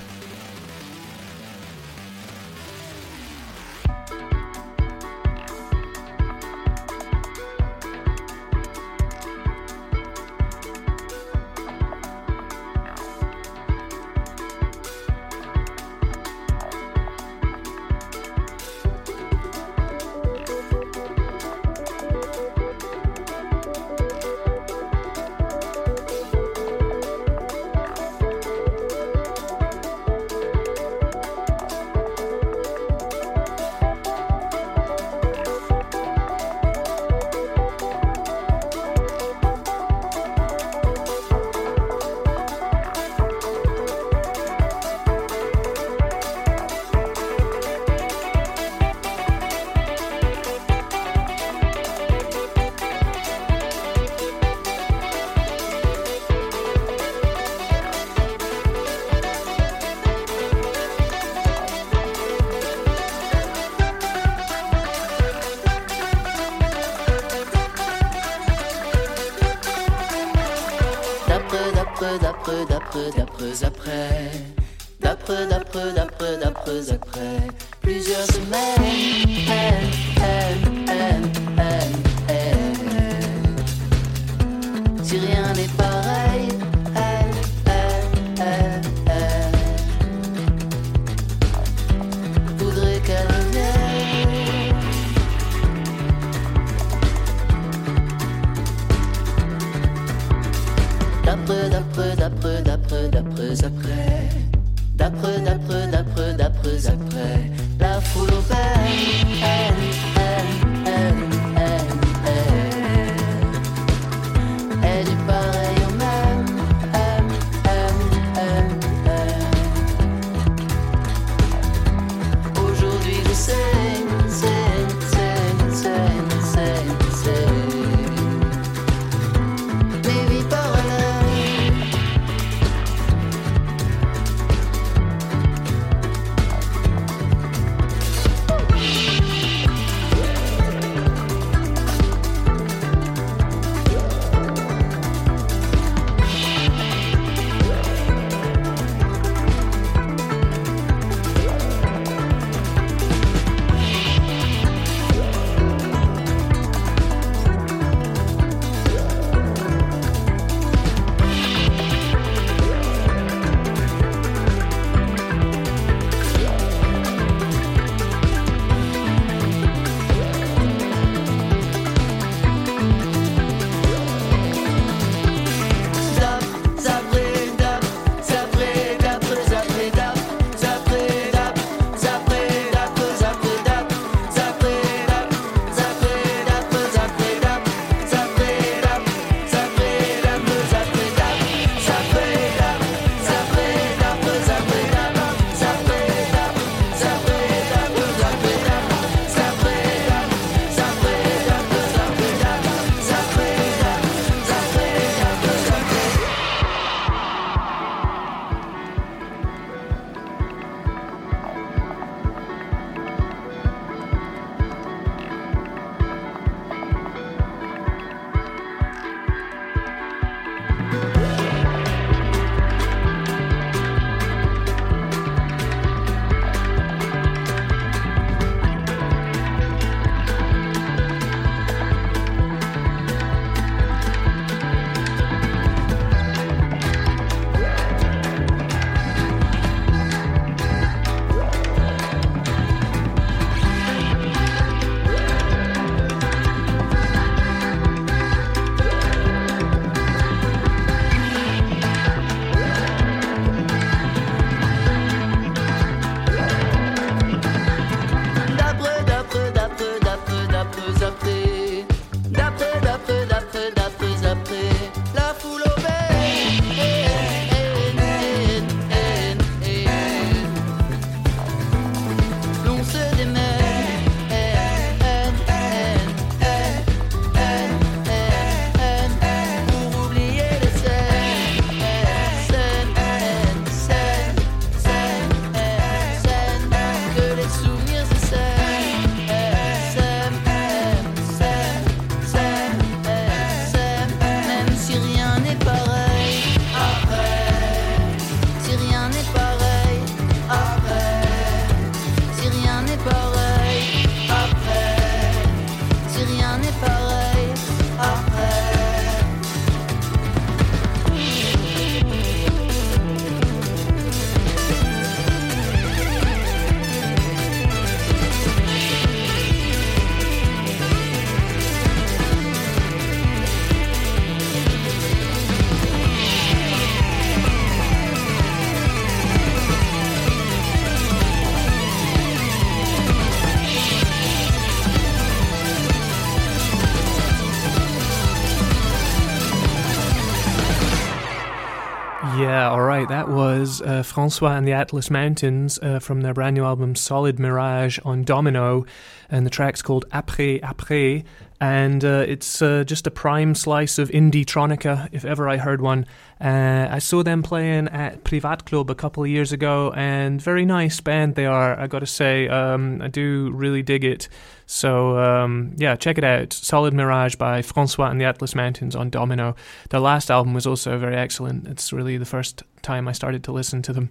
Yeah, 342.23 342.70
all 342.70 342.83
right. 342.83 343.09
That 343.09 343.29
was 343.29 343.83
uh, 343.83 344.05
Francois 344.05 344.53
and 344.57 344.66
the 344.66 344.73
Atlas 344.73 345.11
Mountains 345.11 345.81
uh, 345.83 345.99
from 345.99 346.20
their 346.20 346.33
brand 346.33 346.55
new 346.55 346.64
album 346.64 346.95
Solid 346.95 347.41
Mirage 347.41 347.99
on 348.05 348.23
Domino, 348.23 348.87
and 349.29 349.45
the 349.45 349.51
track's 349.51 349.83
called 349.83 350.09
Après 350.11 350.61
Après, 350.61 351.25
and 351.61 352.05
uh, 352.05 352.25
it's 352.29 352.62
uh, 352.62 352.85
just 352.85 353.09
a 353.09 353.11
prime 353.11 353.57
slice 353.57 353.99
of 353.99 354.09
indie 354.11 354.45
tronica, 354.45 355.09
if 355.11 355.25
ever 355.25 355.49
I 355.49 355.57
heard 355.57 355.81
one. 355.81 356.07
Uh, 356.43 356.88
I 356.90 356.99
saw 356.99 357.22
them 357.22 357.45
playing 357.45 357.86
at 357.88 358.24
Privat 358.24 358.64
Club 358.64 358.90
a 358.90 358.97
couple 358.97 359.22
of 359.22 359.30
years 359.30 359.53
ago, 359.53 359.93
and 359.95 360.43
very 360.43 360.64
nice 360.64 361.01
band 361.01 361.36
they 361.36 361.47
are. 361.47 361.78
I 361.78 361.86
got 361.86 362.01
to 362.01 362.07
say, 362.07 362.49
um, 362.49 363.01
I 363.01 363.07
do 363.07 363.53
really 363.53 363.82
dig 363.82 364.03
it. 364.03 364.28
So 364.66 365.18
um, 365.18 365.74
yeah, 365.76 365.95
check 365.95 366.18
it 366.18 366.24
out. 366.24 366.53
Solid 366.53 366.95
Mirage 366.95 367.36
by 367.36 367.62
Francois 367.62 368.11
and 368.11 368.20
the 368.20 368.24
Atlas 368.24 368.57
Mountains 368.57 368.97
on 368.97 369.09
Domino. 369.09 369.55
Their 369.90 370.01
last 370.01 370.32
album 370.32 370.53
was 370.53 370.66
also 370.66 370.99
very 370.99 371.14
excellent. 371.14 371.68
It's 371.68 371.93
really 371.93 372.16
the 372.16 372.24
first 372.24 372.64
time 372.82 373.07
I 373.07 373.12
started 373.12 373.45
to 373.45 373.53
listen 373.53 373.80
to 373.82 373.93
them. 373.93 374.11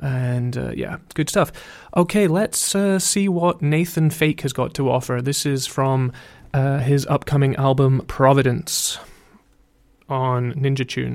And 0.00 0.56
uh, 0.56 0.72
yeah, 0.74 0.96
good 1.14 1.28
stuff. 1.28 1.52
Okay, 1.96 2.26
let's 2.26 2.74
uh, 2.74 2.98
see 2.98 3.28
what 3.28 3.62
Nathan 3.62 4.10
Fake 4.10 4.40
has 4.40 4.52
got 4.52 4.74
to 4.74 4.90
offer. 4.90 5.20
This 5.22 5.46
is 5.46 5.68
from 5.68 6.12
uh, 6.52 6.78
his 6.78 7.06
upcoming 7.06 7.54
album 7.56 8.02
Providence 8.08 8.98
on 10.08 10.54
Ninja 10.54 10.88
Tune. 10.88 11.14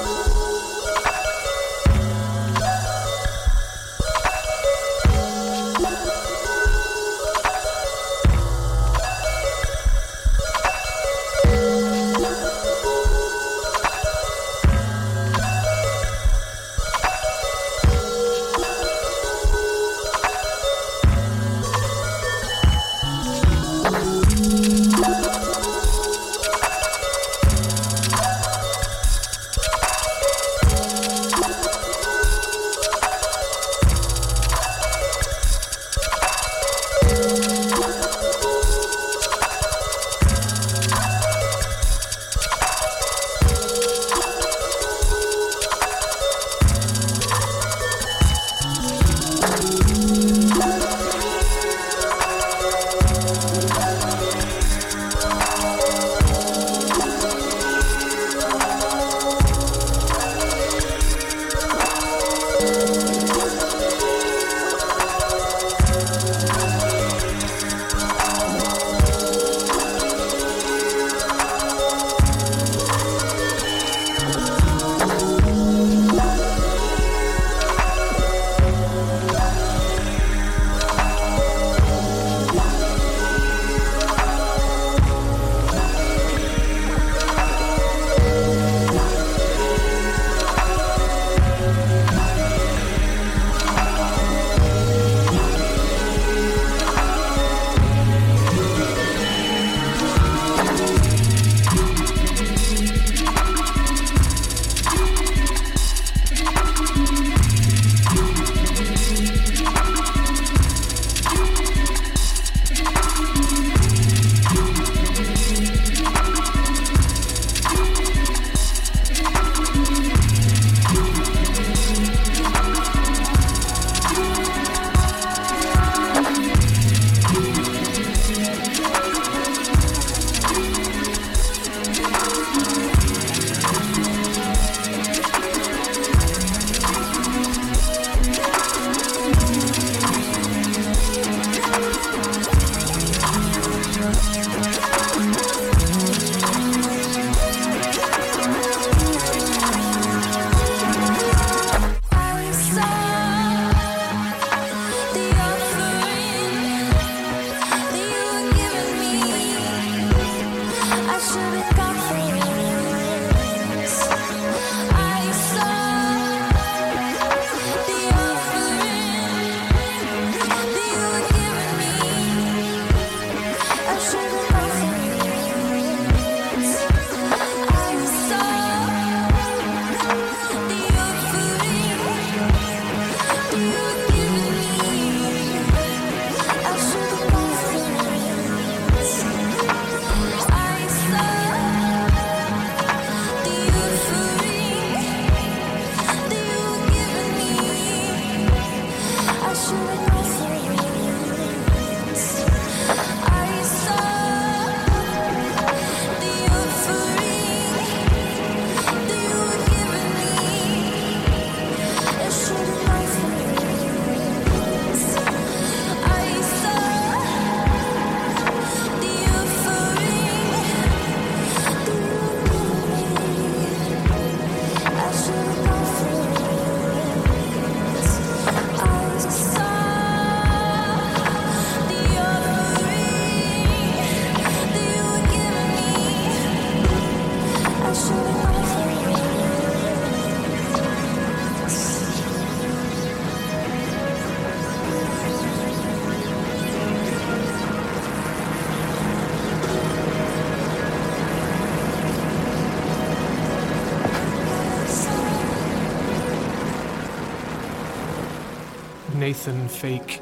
Nathan 259.31 259.69
Fake 259.69 260.19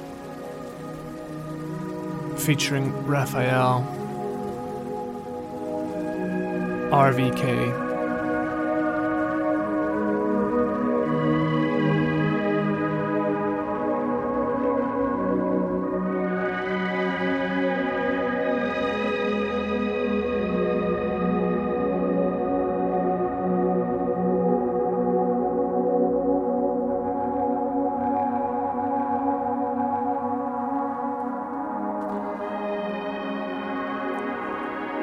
featuring 2.39 2.93
Raphaelle 3.07 3.81
RVK. 6.91 7.78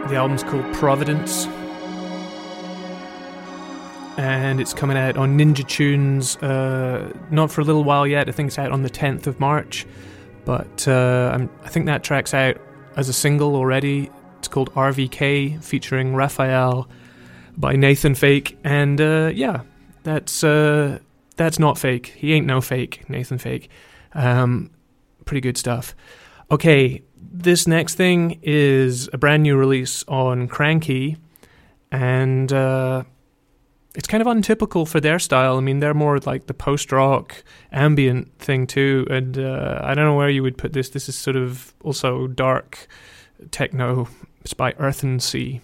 The 0.09 0.15
album's 0.15 0.45
called 0.45 0.73
Providence. 0.75 1.47
And 4.17 4.61
it's 4.61 4.73
coming 4.73 4.97
out 4.97 5.17
on 5.17 5.37
Ninja 5.37 5.67
Tunes, 5.67 6.37
uh, 6.37 7.13
not 7.31 7.51
for 7.51 7.61
a 7.61 7.65
little 7.65 7.83
while 7.83 8.07
yet. 8.07 8.29
I 8.29 8.33
think 8.33 8.49
it's 8.49 8.59
out 8.59 8.71
on 8.71 8.83
the 8.83 8.91
10th 8.91 9.27
of 9.27 9.41
March. 9.41 9.85
But 10.45 10.87
uh, 10.87 11.37
i 11.65 11.69
think 11.69 11.87
that 11.87 12.05
track's 12.05 12.33
out 12.33 12.57
as 12.95 13.09
a 13.09 13.13
single 13.13 13.57
already. 13.57 14.11
It's 14.39 14.49
called 14.49 14.73
RVK, 14.75 15.63
featuring 15.63 16.15
Raphaelle 16.15 16.89
by 17.57 17.75
Nathan 17.75 18.15
Fake. 18.15 18.57
And 18.63 19.01
uh, 19.01 19.33
yeah, 19.35 19.63
that's 20.05 20.45
uh, 20.45 21.01
that's 21.35 21.59
not 21.59 21.79
fake. 21.79 22.15
He 22.17 22.33
ain't 22.33 22.47
no 22.47 22.61
fake, 22.61 23.11
Nathan 23.11 23.39
Fake. 23.39 23.69
Um, 24.15 24.71
pretty 25.25 25.41
good 25.41 25.59
stuff. 25.59 25.97
Okay, 26.51 27.03
this 27.17 27.67
next 27.67 27.95
thing 27.95 28.39
is 28.43 29.09
a 29.13 29.19
brand 29.19 29.43
new 29.43 29.57
release 29.57 30.05
on 30.09 30.49
Kranky, 30.49 31.17
and 31.91 32.53
uh, 32.53 33.05
it's 33.95 34.09
kind 34.09 34.21
of 34.21 34.27
untypical 34.27 34.87
for 34.87 35.01
their 35.01 35.19
style. 35.19 35.57
I 35.57 35.61
mean, 35.61 35.81
they're 35.81 35.95
more 35.95 36.19
like 36.19 36.47
the 36.47 36.55
post 36.55 36.93
rock 36.93 37.43
ambient 37.73 38.39
thing 38.39 38.67
too, 38.67 39.07
and 39.11 39.39
uh, 39.39 39.81
I 39.83 39.95
don't 39.95 40.05
know 40.05 40.17
where 40.17 40.31
you 40.31 40.43
would 40.43 40.59
put 40.59 40.73
this. 40.73 40.91
This 40.91 41.09
is 41.09 41.17
sort 41.17 41.37
of 41.37 41.75
also 41.83 42.27
dark 42.27 42.87
techno. 43.51 44.09
It's 44.43 44.55
by 44.55 44.75
Earthen 44.79 45.21
Sea. 45.21 45.61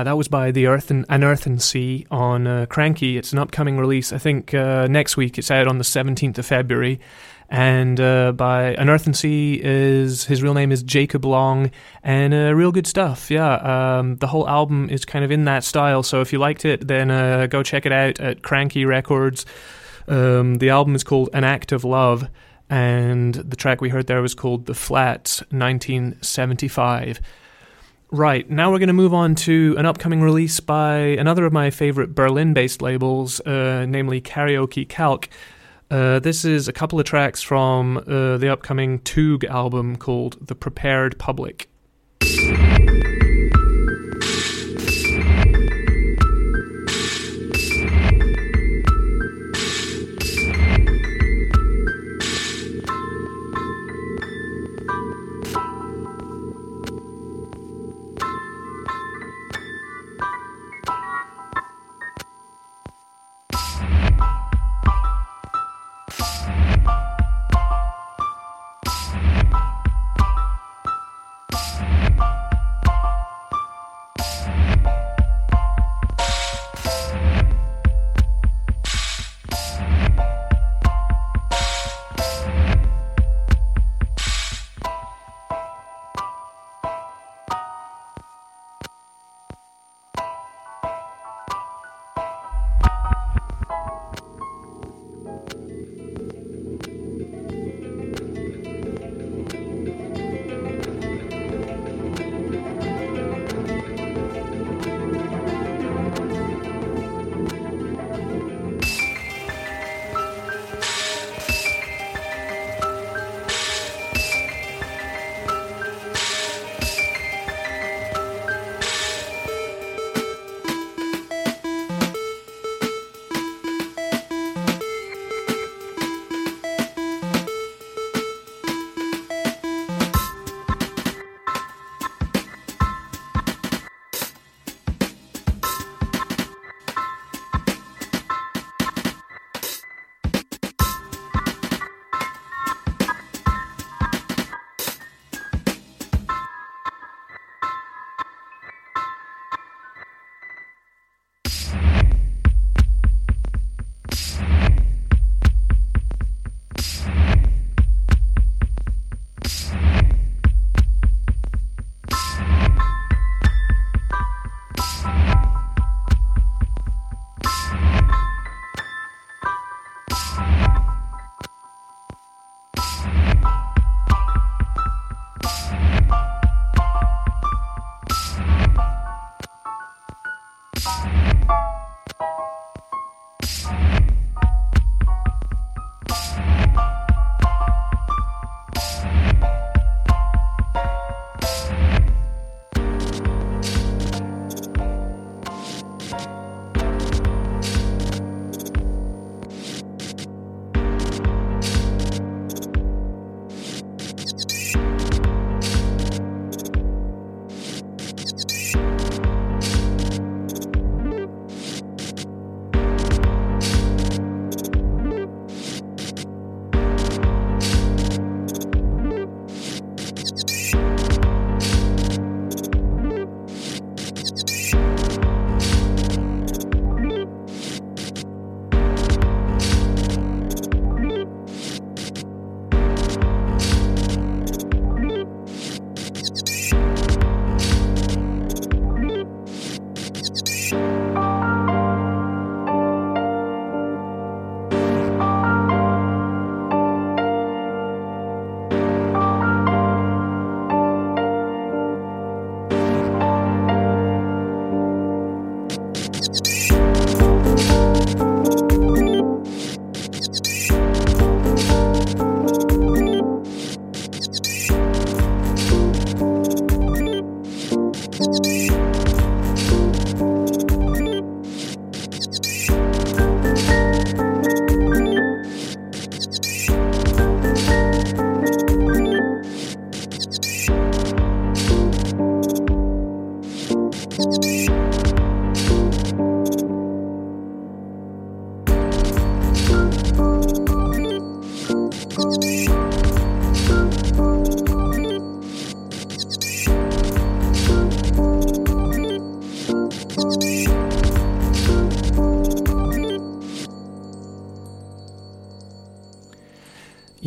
Yeah, 0.00 0.04
that 0.04 0.16
was 0.16 0.28
by 0.28 0.50
the 0.50 0.66
Earth 0.66 0.90
and 0.90 1.04
An 1.10 1.22
Earthen 1.22 1.58
Sea 1.58 2.06
on 2.10 2.46
uh, 2.46 2.64
Kranky. 2.70 3.18
It's 3.18 3.34
an 3.34 3.38
upcoming 3.38 3.76
release. 3.76 4.14
I 4.14 4.18
think 4.18 4.54
uh, 4.54 4.86
next 4.86 5.18
week. 5.18 5.36
It's 5.36 5.50
out 5.50 5.68
on 5.68 5.76
the 5.76 5.84
seventeenth 5.84 6.38
of 6.38 6.46
February, 6.46 7.00
and 7.50 8.00
uh, 8.00 8.32
by 8.32 8.72
An 8.76 8.88
Earthen 8.88 9.12
Sea 9.12 9.60
is 9.62 10.24
his 10.24 10.42
real 10.42 10.54
name 10.54 10.72
is 10.72 10.82
Jacob 10.82 11.26
Long, 11.26 11.70
and 12.02 12.32
uh, 12.32 12.54
real 12.54 12.72
good 12.72 12.86
stuff. 12.86 13.30
Yeah, 13.30 13.56
um, 13.98 14.16
the 14.16 14.26
whole 14.26 14.48
album 14.48 14.88
is 14.88 15.04
kind 15.04 15.22
of 15.22 15.30
in 15.30 15.44
that 15.44 15.64
style. 15.64 16.02
So 16.02 16.22
if 16.22 16.32
you 16.32 16.38
liked 16.38 16.64
it, 16.64 16.88
then 16.88 17.10
uh, 17.10 17.46
go 17.46 17.62
check 17.62 17.84
it 17.84 17.92
out 17.92 18.18
at 18.20 18.40
Kranky 18.40 18.86
Records. 18.86 19.44
Um, 20.08 20.54
the 20.54 20.70
album 20.70 20.94
is 20.94 21.04
called 21.04 21.28
An 21.34 21.44
Act 21.44 21.72
of 21.72 21.84
Love, 21.84 22.26
and 22.70 23.34
the 23.34 23.56
track 23.56 23.82
we 23.82 23.90
heard 23.90 24.06
there 24.06 24.22
was 24.22 24.34
called 24.34 24.64
The 24.64 24.72
Flats, 24.72 25.40
1975. 25.50 27.20
Right, 28.12 28.50
now 28.50 28.72
we're 28.72 28.80
going 28.80 28.88
to 28.88 28.92
move 28.92 29.14
on 29.14 29.36
to 29.36 29.76
an 29.78 29.86
upcoming 29.86 30.20
release 30.20 30.58
by 30.58 30.96
another 30.96 31.46
of 31.46 31.52
my 31.52 31.70
favorite 31.70 32.12
Berlin 32.12 32.52
based 32.54 32.82
labels, 32.82 33.38
uh, 33.42 33.86
namely 33.88 34.20
Karaoke 34.20 34.88
Kalk. 34.88 35.28
Uh, 35.92 36.18
this 36.18 36.44
is 36.44 36.66
a 36.66 36.72
couple 36.72 36.98
of 36.98 37.06
tracks 37.06 37.40
from 37.40 37.98
uh, 37.98 38.36
the 38.36 38.48
upcoming 38.48 38.98
Toog 39.00 39.44
album 39.44 39.94
called 39.94 40.44
The 40.44 40.56
Prepared 40.56 41.20
Public. 41.20 41.68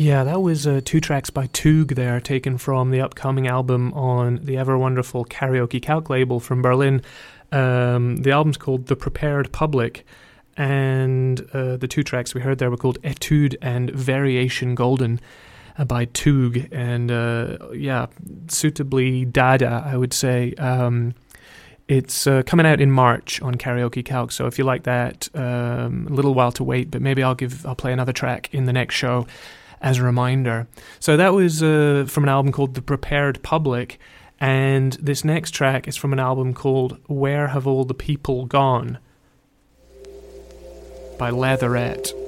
Yeah, 0.04 0.22
that 0.24 0.42
was 0.42 0.66
uh, 0.66 0.82
two 0.84 1.00
tracks 1.00 1.30
by 1.30 1.46
Toog 1.46 1.94
there, 1.94 2.20
taken 2.20 2.58
from 2.58 2.90
the 2.90 3.00
upcoming 3.00 3.48
album 3.48 3.90
on 3.94 4.38
the 4.42 4.58
ever 4.58 4.76
wonderful 4.76 5.24
Karaoke 5.24 5.80
Kalk 5.80 6.10
label 6.10 6.40
from 6.40 6.60
Berlin. 6.60 7.00
Um, 7.52 8.18
the 8.18 8.30
album's 8.30 8.58
called 8.58 8.88
The 8.88 8.96
Prepared 8.96 9.50
Public, 9.50 10.04
and 10.58 11.40
uh, 11.54 11.78
the 11.78 11.88
two 11.88 12.02
tracks 12.02 12.34
we 12.34 12.42
heard 12.42 12.58
there 12.58 12.70
were 12.70 12.76
called 12.76 13.00
Etude 13.02 13.56
and 13.62 13.90
Variation 13.92 14.74
Golden 14.74 15.22
uh, 15.78 15.86
by 15.86 16.04
Toog, 16.04 16.68
and 16.70 17.10
uh, 17.10 17.72
yeah, 17.72 18.04
suitably 18.48 19.24
dada, 19.24 19.84
I 19.86 19.96
would 19.96 20.12
say. 20.12 20.52
Um, 20.58 21.14
it's 21.88 22.26
uh, 22.26 22.42
coming 22.44 22.66
out 22.66 22.82
in 22.82 22.90
March 22.90 23.40
on 23.40 23.54
Karaoke 23.54 24.04
Kalk, 24.04 24.32
so 24.32 24.44
if 24.44 24.58
you 24.58 24.64
like 24.64 24.82
that, 24.82 25.30
um, 25.34 26.08
a 26.10 26.12
little 26.12 26.34
while 26.34 26.52
to 26.52 26.62
wait, 26.62 26.90
but 26.90 27.00
maybe 27.00 27.22
I'll 27.22 27.34
give 27.34 27.64
I'll 27.64 27.74
play 27.74 27.94
another 27.94 28.12
track 28.12 28.52
in 28.52 28.66
the 28.66 28.72
next 28.74 28.96
show 28.96 29.26
as 29.84 29.98
a 29.98 30.02
reminder. 30.02 30.66
So 30.98 31.16
that 31.18 31.34
was 31.34 31.62
uh, 31.62 32.06
from 32.08 32.24
an 32.24 32.30
album 32.30 32.50
called 32.50 32.74
The 32.74 32.82
Prepared 32.82 33.42
Public, 33.42 34.00
and 34.40 34.94
this 34.94 35.24
next 35.24 35.50
track 35.50 35.86
is 35.86 35.94
from 35.94 36.12
an 36.14 36.18
album 36.18 36.54
called 36.54 36.98
Where 37.06 37.48
Have 37.48 37.66
All 37.66 37.84
the 37.84 37.94
People 37.94 38.46
Gone 38.46 38.98
by 41.18 41.30
Letherette. 41.30 42.23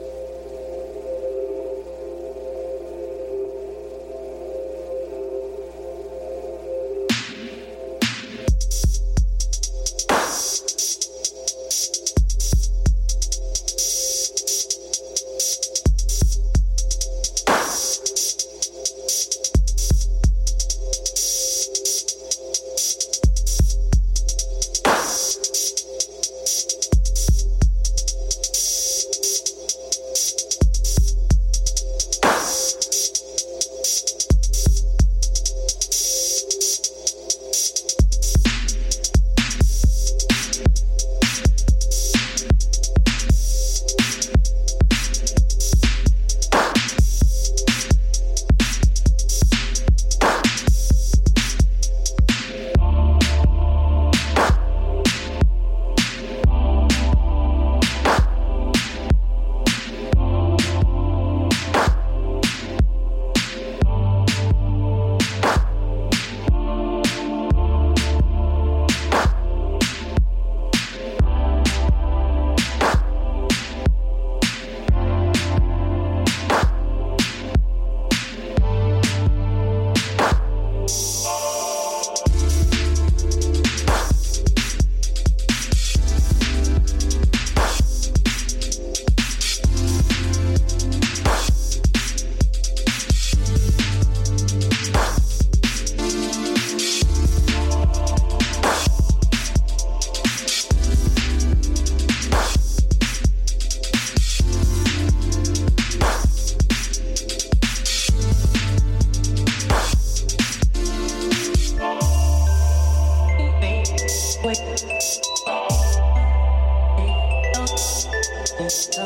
Wait. 118.59 118.97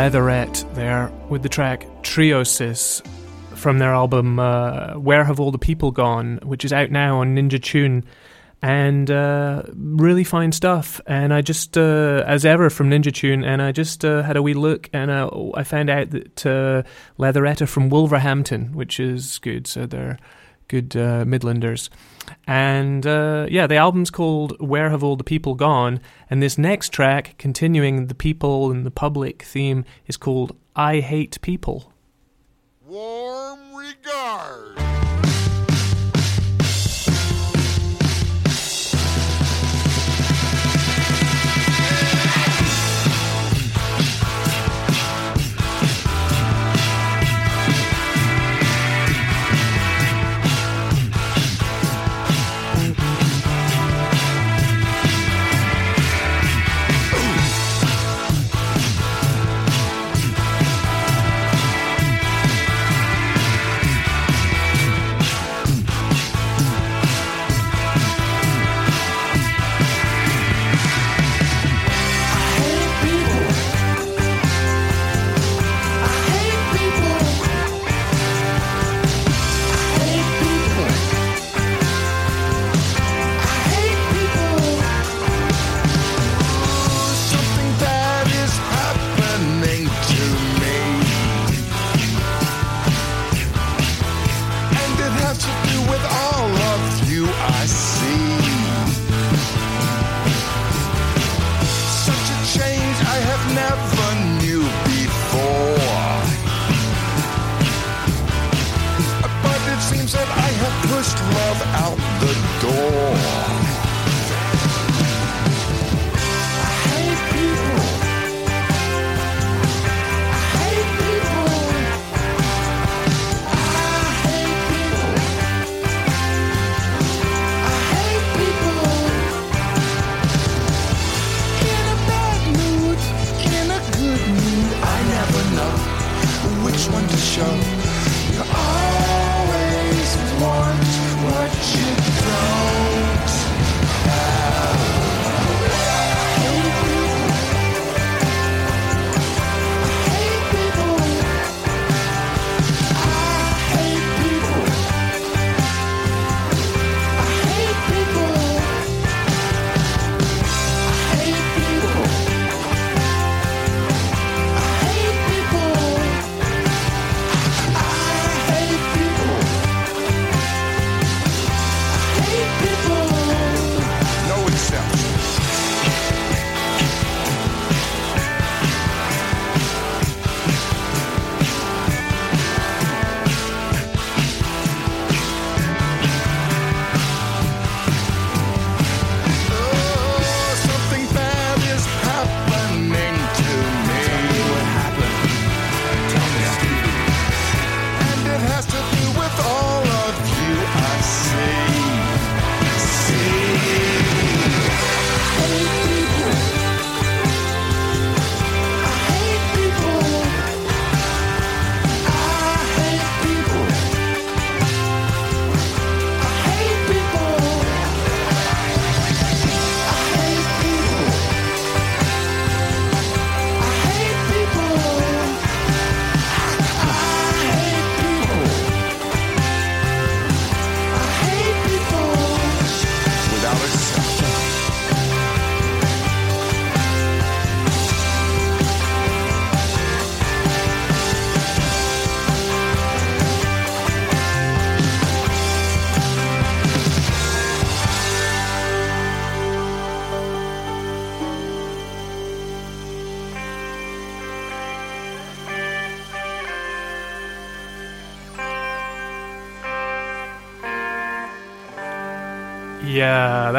Letherette 0.00 0.64
there 0.76 1.12
with 1.28 1.42
the 1.42 1.50
track 1.50 1.82
Triosys 2.00 3.06
from 3.54 3.78
their 3.78 3.92
album 3.92 4.38
uh, 4.38 4.94
Where 4.94 5.24
Have 5.24 5.38
All 5.38 5.50
the 5.50 5.58
People 5.58 5.90
Gone, 5.90 6.40
which 6.42 6.64
is 6.64 6.72
out 6.72 6.90
now 6.90 7.20
on 7.20 7.36
Ninja 7.36 7.62
Tune. 7.62 8.06
And 8.62 9.10
uh, 9.10 9.62
really 9.74 10.24
fine 10.24 10.52
stuff. 10.52 11.02
And 11.06 11.34
I 11.34 11.42
just, 11.42 11.76
uh, 11.76 12.24
as 12.26 12.46
ever 12.46 12.70
from 12.70 12.88
Ninja 12.88 13.12
Tune, 13.12 13.44
and 13.44 13.60
I 13.60 13.72
just 13.72 14.02
uh, 14.02 14.22
had 14.22 14.38
a 14.38 14.42
wee 14.42 14.54
look 14.54 14.88
and 14.94 15.10
uh, 15.10 15.28
I 15.54 15.64
found 15.64 15.90
out 15.90 16.08
that 16.12 16.46
uh, 16.46 16.82
Letherette 17.18 17.60
are 17.60 17.66
from 17.66 17.90
Wolverhampton, 17.90 18.72
which 18.72 18.98
is 18.98 19.38
good. 19.40 19.66
So 19.66 19.84
they're 19.84 20.16
good 20.70 20.96
uh, 20.96 21.24
Midlanders. 21.24 21.90
And 22.46 23.04
uh, 23.06 23.46
yeah, 23.50 23.66
the 23.66 23.76
album's 23.76 24.10
called 24.10 24.56
Where 24.60 24.88
Have 24.88 25.04
All 25.04 25.16
the 25.16 25.24
People 25.24 25.54
Gone? 25.54 26.00
And 26.30 26.42
this 26.42 26.56
next 26.56 26.90
track, 26.90 27.34
continuing 27.38 28.06
the 28.06 28.14
people 28.14 28.70
and 28.70 28.86
the 28.86 28.90
public 28.90 29.42
theme, 29.42 29.84
is 30.06 30.16
called 30.16 30.56
I 30.76 31.00
Hate 31.00 31.40
People. 31.42 31.92
Warm 32.86 33.74
regard. 33.74 34.99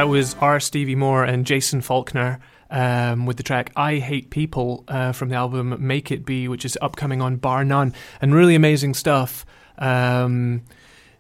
That 0.02 0.08
was 0.08 0.34
R. 0.42 0.60
Stevie 0.60 0.96
Moore 0.96 1.24
and 1.24 1.46
Jason 1.46 1.80
Falkner 1.80 2.40
um, 2.72 3.28
with 3.28 3.38
the 3.38 3.44
track 3.44 3.72
I 3.76 3.98
Hate 3.98 4.32
People 4.32 4.84
uh, 4.88 5.12
from 5.12 5.30
the 5.30 5.36
album 5.36 5.78
Make 5.86 6.10
It 6.10 6.26
Be, 6.26 6.48
which 6.48 6.66
is 6.66 6.76
upcoming 6.82 7.22
on 7.22 7.36
Bar 7.36 7.64
None. 7.64 7.94
And 8.20 8.34
really 8.34 8.56
amazing 8.56 8.96
stuff. 8.96 9.46
Um, 9.78 10.64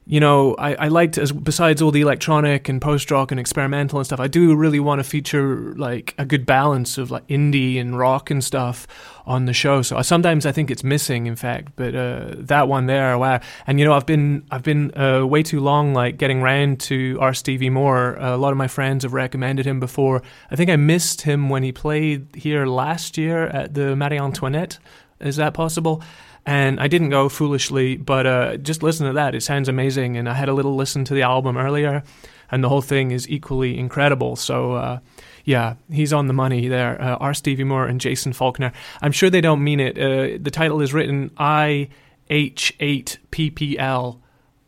you 0.05 0.19
know, 0.19 0.55
I, 0.55 0.73
I 0.73 0.87
liked 0.87 1.19
as 1.19 1.31
besides 1.31 1.79
all 1.79 1.91
the 1.91 2.01
electronic 2.01 2.67
and 2.67 2.81
post 2.81 3.11
rock 3.11 3.29
and 3.31 3.39
experimental 3.39 3.99
and 3.99 4.05
stuff, 4.05 4.19
I 4.19 4.27
do 4.27 4.55
really 4.55 4.79
want 4.79 4.99
to 4.99 5.03
feature 5.03 5.75
like 5.75 6.15
a 6.17 6.25
good 6.25 6.45
balance 6.45 6.97
of 6.97 7.11
like 7.11 7.25
indie 7.27 7.79
and 7.79 7.97
rock 7.97 8.31
and 8.31 8.43
stuff 8.43 8.87
on 9.27 9.45
the 9.45 9.53
show. 9.53 9.83
So 9.83 9.97
I, 9.97 10.01
sometimes 10.01 10.47
I 10.47 10.51
think 10.51 10.71
it's 10.71 10.83
missing, 10.83 11.27
in 11.27 11.35
fact. 11.35 11.73
But 11.75 11.93
uh, 11.93 12.33
that 12.37 12.67
one 12.67 12.87
there, 12.87 13.15
wow! 13.19 13.41
And 13.67 13.79
you 13.79 13.85
know, 13.85 13.93
I've 13.93 14.07
been 14.07 14.43
I've 14.49 14.63
been 14.63 14.91
uh, 14.97 15.25
way 15.25 15.43
too 15.43 15.59
long 15.59 15.93
like 15.93 16.17
getting 16.17 16.41
round 16.41 16.79
to 16.81 17.19
R. 17.21 17.35
Stevie 17.35 17.69
Moore. 17.69 18.15
a 18.15 18.37
lot 18.37 18.51
of 18.51 18.57
my 18.57 18.67
friends 18.67 19.03
have 19.03 19.13
recommended 19.13 19.67
him 19.67 19.79
before. 19.79 20.23
I 20.49 20.55
think 20.55 20.71
I 20.71 20.77
missed 20.77 21.21
him 21.21 21.47
when 21.47 21.61
he 21.61 21.71
played 21.71 22.27
here 22.35 22.65
last 22.65 23.19
year 23.19 23.47
at 23.47 23.75
the 23.75 23.95
Marie 23.95 24.17
Antoinette. 24.17 24.79
Is 25.19 25.35
that 25.35 25.53
possible? 25.53 26.01
And 26.45 26.79
I 26.79 26.87
didn't 26.87 27.09
go 27.09 27.29
foolishly, 27.29 27.97
but 27.97 28.25
uh, 28.25 28.57
just 28.57 28.81
listen 28.81 29.05
to 29.05 29.13
that. 29.13 29.35
It 29.35 29.41
sounds 29.41 29.69
amazing. 29.69 30.17
And 30.17 30.27
I 30.27 30.33
had 30.33 30.49
a 30.49 30.53
little 30.53 30.75
listen 30.75 31.05
to 31.05 31.13
the 31.13 31.21
album 31.21 31.55
earlier, 31.55 32.03
and 32.49 32.63
the 32.63 32.69
whole 32.69 32.81
thing 32.81 33.11
is 33.11 33.29
equally 33.29 33.77
incredible. 33.77 34.35
So, 34.35 34.73
uh, 34.73 34.99
yeah, 35.45 35.75
he's 35.91 36.11
on 36.11 36.27
the 36.27 36.33
money 36.33 36.67
there. 36.67 36.99
Uh, 36.99 37.15
R. 37.17 37.33
Stevie 37.35 37.63
Moore 37.63 37.85
and 37.85 38.01
Jason 38.01 38.33
Falkner. 38.33 38.71
I'm 39.01 39.11
sure 39.11 39.29
they 39.29 39.41
don't 39.41 39.63
mean 39.63 39.79
it. 39.79 39.97
Uh, 39.97 40.39
the 40.41 40.51
title 40.51 40.81
is 40.81 40.93
written 40.93 41.29
I 41.37 41.89
H 42.29 42.73
8 42.79 43.19
PPL. 43.31 44.19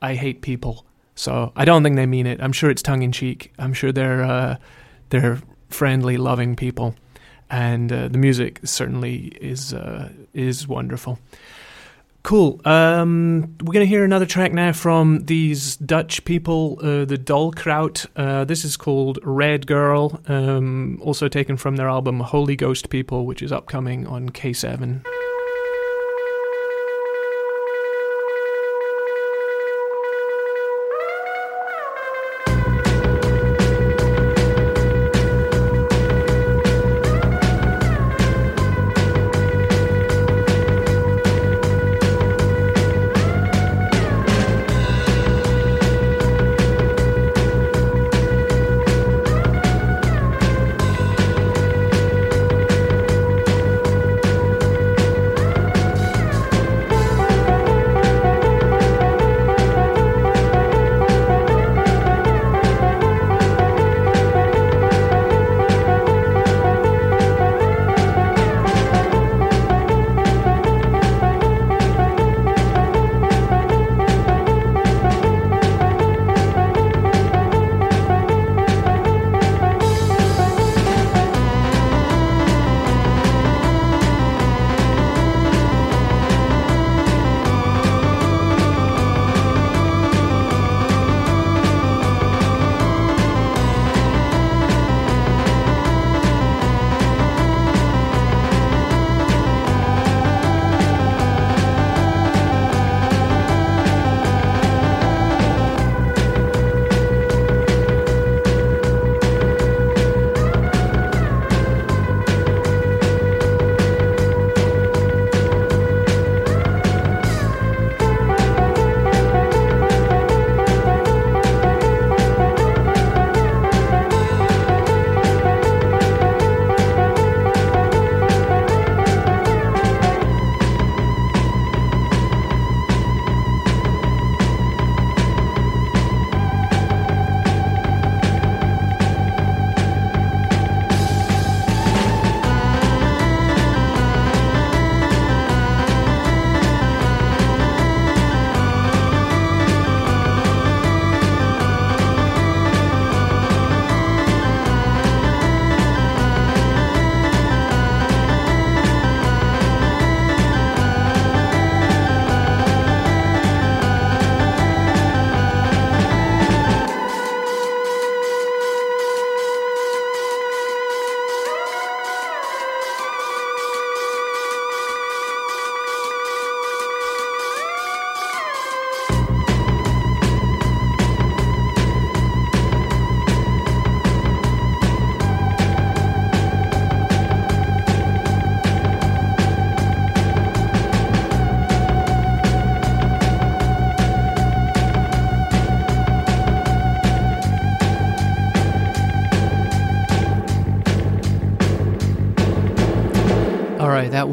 I 0.01 0.15
hate 0.15 0.41
people. 0.41 0.85
So 1.15 1.53
I 1.55 1.65
don't 1.65 1.83
think 1.83 1.95
they 1.95 2.05
mean 2.05 2.27
it. 2.27 2.41
I'm 2.41 2.53
sure 2.53 2.69
it's 2.69 2.81
tongue 2.81 3.01
in 3.01 3.11
cheek. 3.11 3.51
I'm 3.57 3.73
sure 3.73 3.91
they're 3.91 4.23
uh, 4.23 4.57
they're 5.09 5.39
friendly, 5.69 6.17
loving 6.17 6.55
people, 6.55 6.95
and 7.49 7.91
uh, 7.91 8.07
the 8.09 8.17
music 8.17 8.59
certainly 8.63 9.27
is 9.39 9.75
is 10.33 10.67
wonderful. 10.67 11.19
Cool. 12.23 12.61
Um, 12.63 13.57
we're 13.61 13.73
going 13.73 13.85
to 13.85 13.89
hear 13.89 14.05
another 14.05 14.25
track 14.25 14.53
now 14.53 14.71
from 14.71 15.25
these 15.25 15.75
Dutch 15.75 16.23
people, 16.23 16.79
uh, 16.81 17.03
the 17.03 17.17
Dollkraut. 17.17 18.07
Uh, 18.15 18.45
this 18.45 18.63
is 18.63 18.77
called 18.77 19.19
Red 19.23 19.67
Girl, 19.67 20.21
um, 20.29 20.99
also 21.01 21.27
taken 21.27 21.57
from 21.57 21.75
their 21.75 21.89
album 21.89 22.21
Holy 22.21 22.55
Ghost 22.55 22.89
People, 22.89 23.25
which 23.25 23.41
is 23.41 23.51
upcoming 23.51 24.07
on 24.07 24.29
K7. 24.29 25.03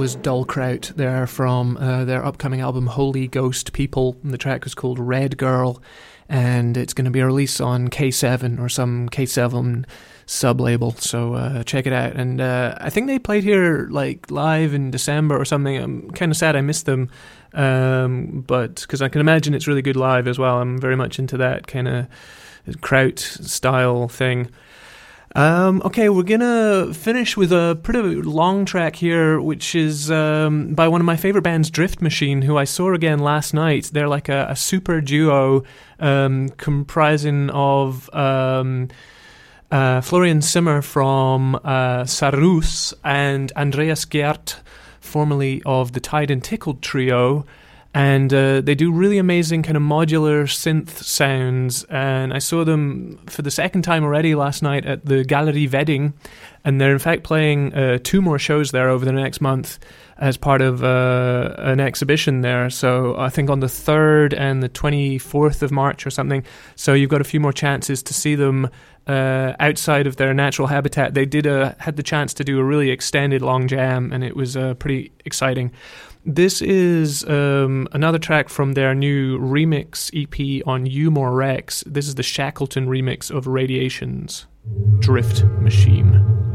Was 0.00 0.16
Dollkraut 0.16 0.94
there 0.94 1.26
from 1.26 1.76
uh, 1.76 2.06
their 2.06 2.24
upcoming 2.24 2.62
album 2.62 2.86
Holy 2.86 3.28
Ghost 3.28 3.74
People. 3.74 4.16
And 4.22 4.32
the 4.32 4.38
track 4.38 4.64
was 4.64 4.74
called 4.74 4.98
Red 4.98 5.36
Girl, 5.36 5.82
and 6.26 6.74
it's 6.78 6.94
going 6.94 7.04
to 7.04 7.10
be 7.10 7.22
released 7.22 7.60
on 7.60 7.88
K7 7.88 8.58
or 8.58 8.70
some 8.70 9.10
K7 9.10 9.84
sub 10.24 10.58
label. 10.58 10.92
So 10.92 11.34
uh, 11.34 11.64
check 11.64 11.86
it 11.86 11.92
out. 11.92 12.16
And 12.16 12.40
uh, 12.40 12.78
I 12.80 12.88
think 12.88 13.08
they 13.08 13.18
played 13.18 13.44
here 13.44 13.88
like 13.90 14.30
live 14.30 14.72
in 14.72 14.90
December 14.90 15.38
or 15.38 15.44
something. 15.44 15.76
I'm 15.76 16.10
kind 16.12 16.32
of 16.32 16.38
sad 16.38 16.56
I 16.56 16.62
missed 16.62 16.86
them, 16.86 17.10
um, 17.52 18.42
but 18.46 18.80
because 18.80 19.02
I 19.02 19.10
can 19.10 19.20
imagine 19.20 19.52
it's 19.52 19.66
really 19.66 19.82
good 19.82 19.96
live 19.96 20.26
as 20.26 20.38
well. 20.38 20.62
I'm 20.62 20.80
very 20.80 20.96
much 20.96 21.18
into 21.18 21.36
that 21.36 21.66
kind 21.66 21.86
of 21.86 22.06
kraut 22.80 23.18
style 23.18 24.08
thing. 24.08 24.50
Um, 25.36 25.80
okay, 25.84 26.08
we're 26.08 26.24
gonna 26.24 26.92
finish 26.92 27.36
with 27.36 27.52
a 27.52 27.78
pretty 27.84 28.16
long 28.16 28.64
track 28.64 28.96
here, 28.96 29.40
which 29.40 29.76
is 29.76 30.10
um, 30.10 30.74
by 30.74 30.88
one 30.88 31.00
of 31.00 31.04
my 31.04 31.16
favorite 31.16 31.42
bands, 31.42 31.70
Driftmachine, 31.70 32.42
who 32.42 32.56
I 32.56 32.64
saw 32.64 32.92
again 32.94 33.20
last 33.20 33.54
night. 33.54 33.90
They're 33.92 34.08
like 34.08 34.28
a, 34.28 34.48
a 34.50 34.56
super 34.56 35.00
duo 35.00 35.62
um, 36.00 36.48
comprising 36.50 37.48
of 37.50 38.12
um, 38.12 38.88
uh, 39.70 40.00
Florian 40.00 40.40
Zimmer 40.42 40.82
from 40.82 41.54
uh, 41.54 42.02
Saroos 42.04 42.92
and 43.04 43.52
Andreas 43.52 44.04
Gerth, 44.06 44.56
formerly 44.98 45.62
of 45.64 45.92
the 45.92 46.00
Tied 46.00 46.32
and 46.32 46.42
Tickled 46.42 46.82
trio 46.82 47.46
and 47.92 48.32
uh, 48.32 48.60
they 48.60 48.74
do 48.74 48.92
really 48.92 49.18
amazing 49.18 49.62
kind 49.62 49.76
of 49.76 49.82
modular 49.82 50.44
synth 50.44 50.90
sounds. 50.90 51.84
And 51.84 52.32
I 52.32 52.38
saw 52.38 52.64
them 52.64 53.18
for 53.26 53.42
the 53.42 53.50
second 53.50 53.82
time 53.82 54.04
already 54.04 54.34
last 54.34 54.62
night 54.62 54.86
at 54.86 55.04
the 55.04 55.24
Gallery 55.24 55.66
Wedding, 55.66 56.14
and 56.64 56.80
they're 56.80 56.92
in 56.92 56.98
fact 56.98 57.24
playing 57.24 57.74
uh, 57.74 57.98
two 58.02 58.22
more 58.22 58.38
shows 58.38 58.70
there 58.70 58.88
over 58.88 59.04
the 59.04 59.12
next 59.12 59.40
month 59.40 59.78
as 60.18 60.36
part 60.36 60.60
of 60.60 60.84
uh, 60.84 61.54
an 61.58 61.80
exhibition 61.80 62.42
there. 62.42 62.70
So 62.70 63.16
I 63.18 63.30
think 63.30 63.50
on 63.50 63.60
the 63.60 63.68
third 63.68 64.34
and 64.34 64.62
the 64.62 64.68
twenty 64.68 65.18
fourth 65.18 65.62
of 65.62 65.72
March 65.72 66.06
or 66.06 66.10
something. 66.10 66.44
So 66.76 66.94
you've 66.94 67.10
got 67.10 67.20
a 67.20 67.24
few 67.24 67.40
more 67.40 67.52
chances 67.52 68.02
to 68.04 68.14
see 68.14 68.34
them. 68.36 68.68
Uh, 69.06 69.56
outside 69.58 70.06
of 70.06 70.16
their 70.16 70.32
natural 70.32 70.68
habitat, 70.68 71.14
they 71.14 71.26
did 71.26 71.46
a 71.46 71.74
had 71.80 71.96
the 71.96 72.02
chance 72.02 72.34
to 72.34 72.44
do 72.44 72.60
a 72.60 72.62
really 72.62 72.90
extended 72.90 73.42
long 73.42 73.66
jam, 73.66 74.12
and 74.12 74.22
it 74.22 74.36
was 74.36 74.56
uh, 74.56 74.74
pretty 74.74 75.10
exciting. 75.24 75.72
This 76.24 76.60
is 76.60 77.24
um, 77.24 77.88
another 77.92 78.18
track 78.18 78.50
from 78.50 78.74
their 78.74 78.94
new 78.94 79.38
remix 79.38 80.10
EP 80.12 80.66
on 80.66 80.84
Umor 80.84 81.34
Rex. 81.34 81.82
This 81.86 82.06
is 82.06 82.16
the 82.16 82.22
Shackleton 82.22 82.88
remix 82.88 83.30
of 83.30 83.46
Radiations 83.46 84.46
Drift 84.98 85.44
Machine. 85.60 86.49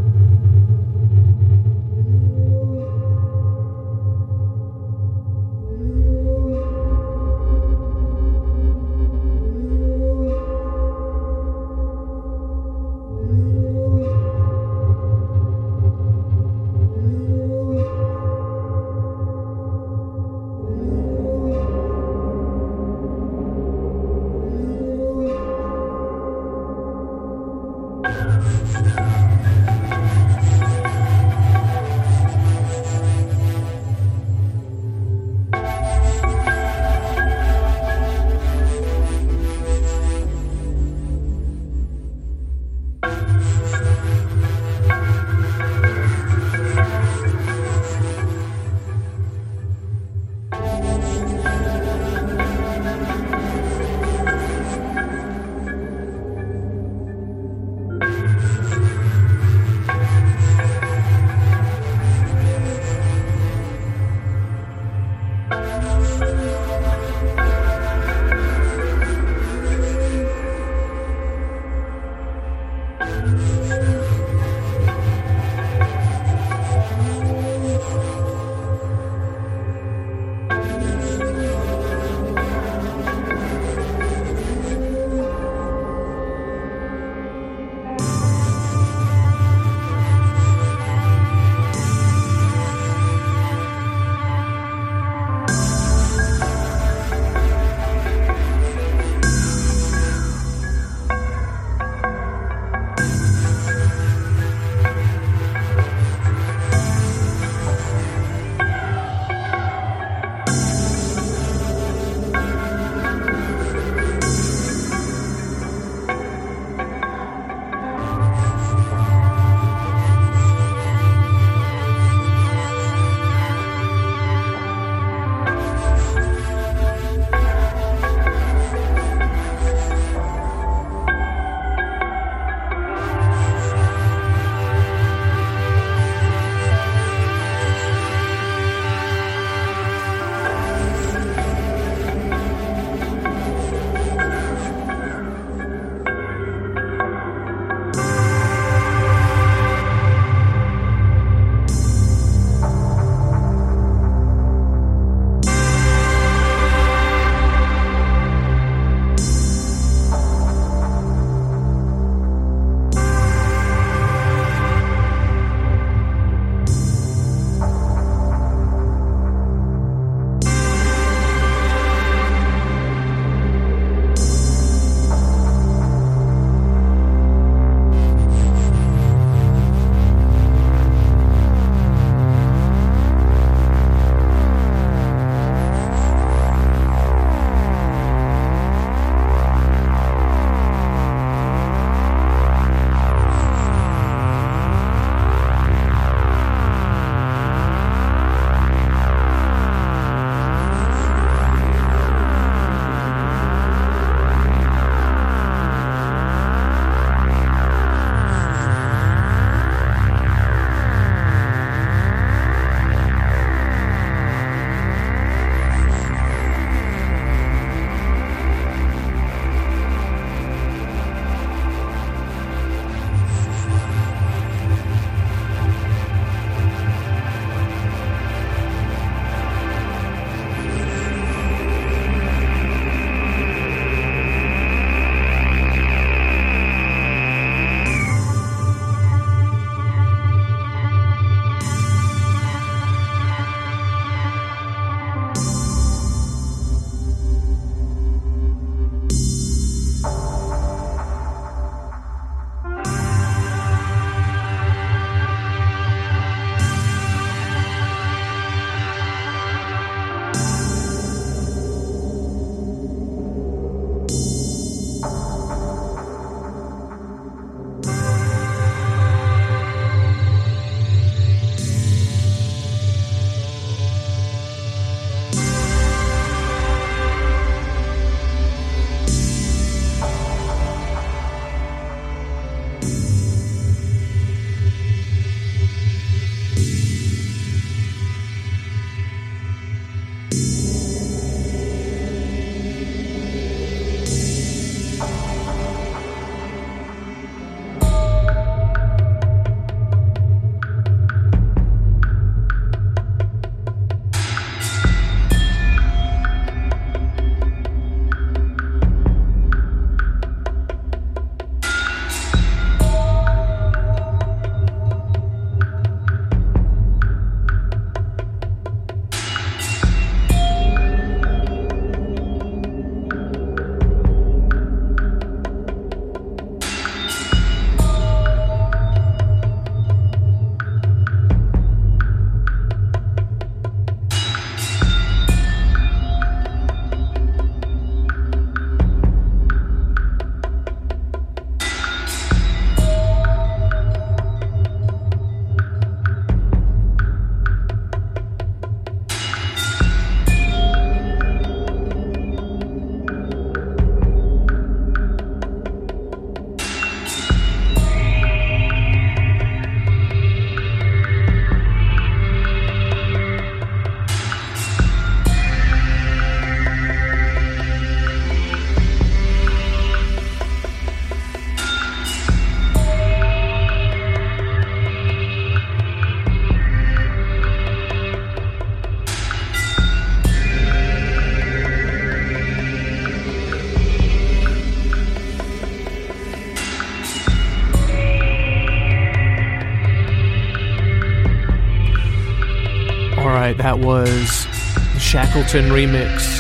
Right, 393.46 393.58
that 393.58 393.78
was 393.78 394.48
the 394.96 395.00
Shackleton 395.00 395.66
remix 395.66 396.40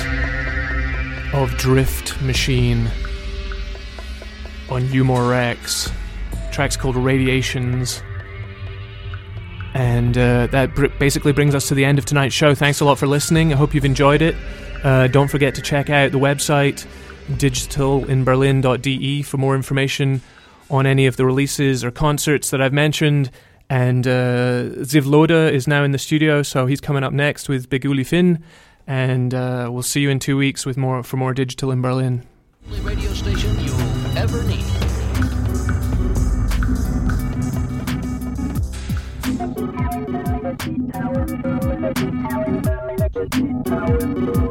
of 1.36 1.52
Driftmachine 1.52 2.90
on 4.72 4.82
Umor 4.88 5.30
Rex. 5.30 5.92
The 6.32 6.50
track's 6.52 6.76
called 6.76 6.96
Radiations. 6.96 8.02
And 9.76 10.18
uh, 10.18 10.48
that 10.48 10.74
br- 10.74 10.88
basically 10.98 11.32
brings 11.32 11.54
us 11.54 11.68
to 11.68 11.76
the 11.76 11.86
end 11.86 12.00
of 12.00 12.06
tonight's 12.06 12.34
show. 12.34 12.56
Thanks 12.56 12.80
a 12.80 12.86
lot 12.86 12.98
for 12.98 13.06
listening. 13.06 13.54
I 13.54 13.56
hope 13.56 13.76
you've 13.76 13.86
enjoyed 13.86 14.24
it. 14.24 14.36
Uh, 14.84 15.06
don't 15.06 15.28
forget 15.28 15.54
to 15.54 15.62
check 15.62 15.92
out 15.92 16.12
the 16.12 16.18
website 16.18 16.88
digitalinberlin.de 17.34 19.22
for 19.22 19.38
more 19.38 19.56
information 19.56 20.24
on 20.72 20.88
any 20.88 21.06
of 21.06 21.18
the 21.18 21.26
releases 21.28 21.84
or 21.84 21.92
concerts 21.92 22.50
that 22.50 22.64
I've 22.64 22.74
mentioned. 22.74 23.30
And 23.70 24.06
uh, 24.06 24.84
Ziv 24.84 25.06
Loda 25.06 25.52
is 25.52 25.68
now 25.68 25.84
in 25.84 25.92
the 25.92 25.98
studio, 25.98 26.44
so 26.44 26.66
he's 26.66 26.82
coming 26.82 27.04
up 27.04 27.14
next 27.14 27.50
with 27.50 27.70
Big 27.70 27.84
Uli 27.84 28.04
Finn. 28.04 28.44
And 28.88 29.34
uh, 29.34 29.70
we'll 29.72 29.84
see 29.84 30.02
you 30.02 30.10
in 30.10 30.20
two 30.20 30.38
weeks 30.38 30.66
with 30.66 30.78
more 30.78 31.02
for 31.02 31.18
more 31.18 31.34
digital 31.34 31.72
in 31.72 31.82
Berlin. 31.82 32.24
Radio 32.82 33.12
station 33.14 33.60
you'll 33.60 34.18
ever 34.18 34.44
need. 34.44 34.64
Tower, 43.66 44.45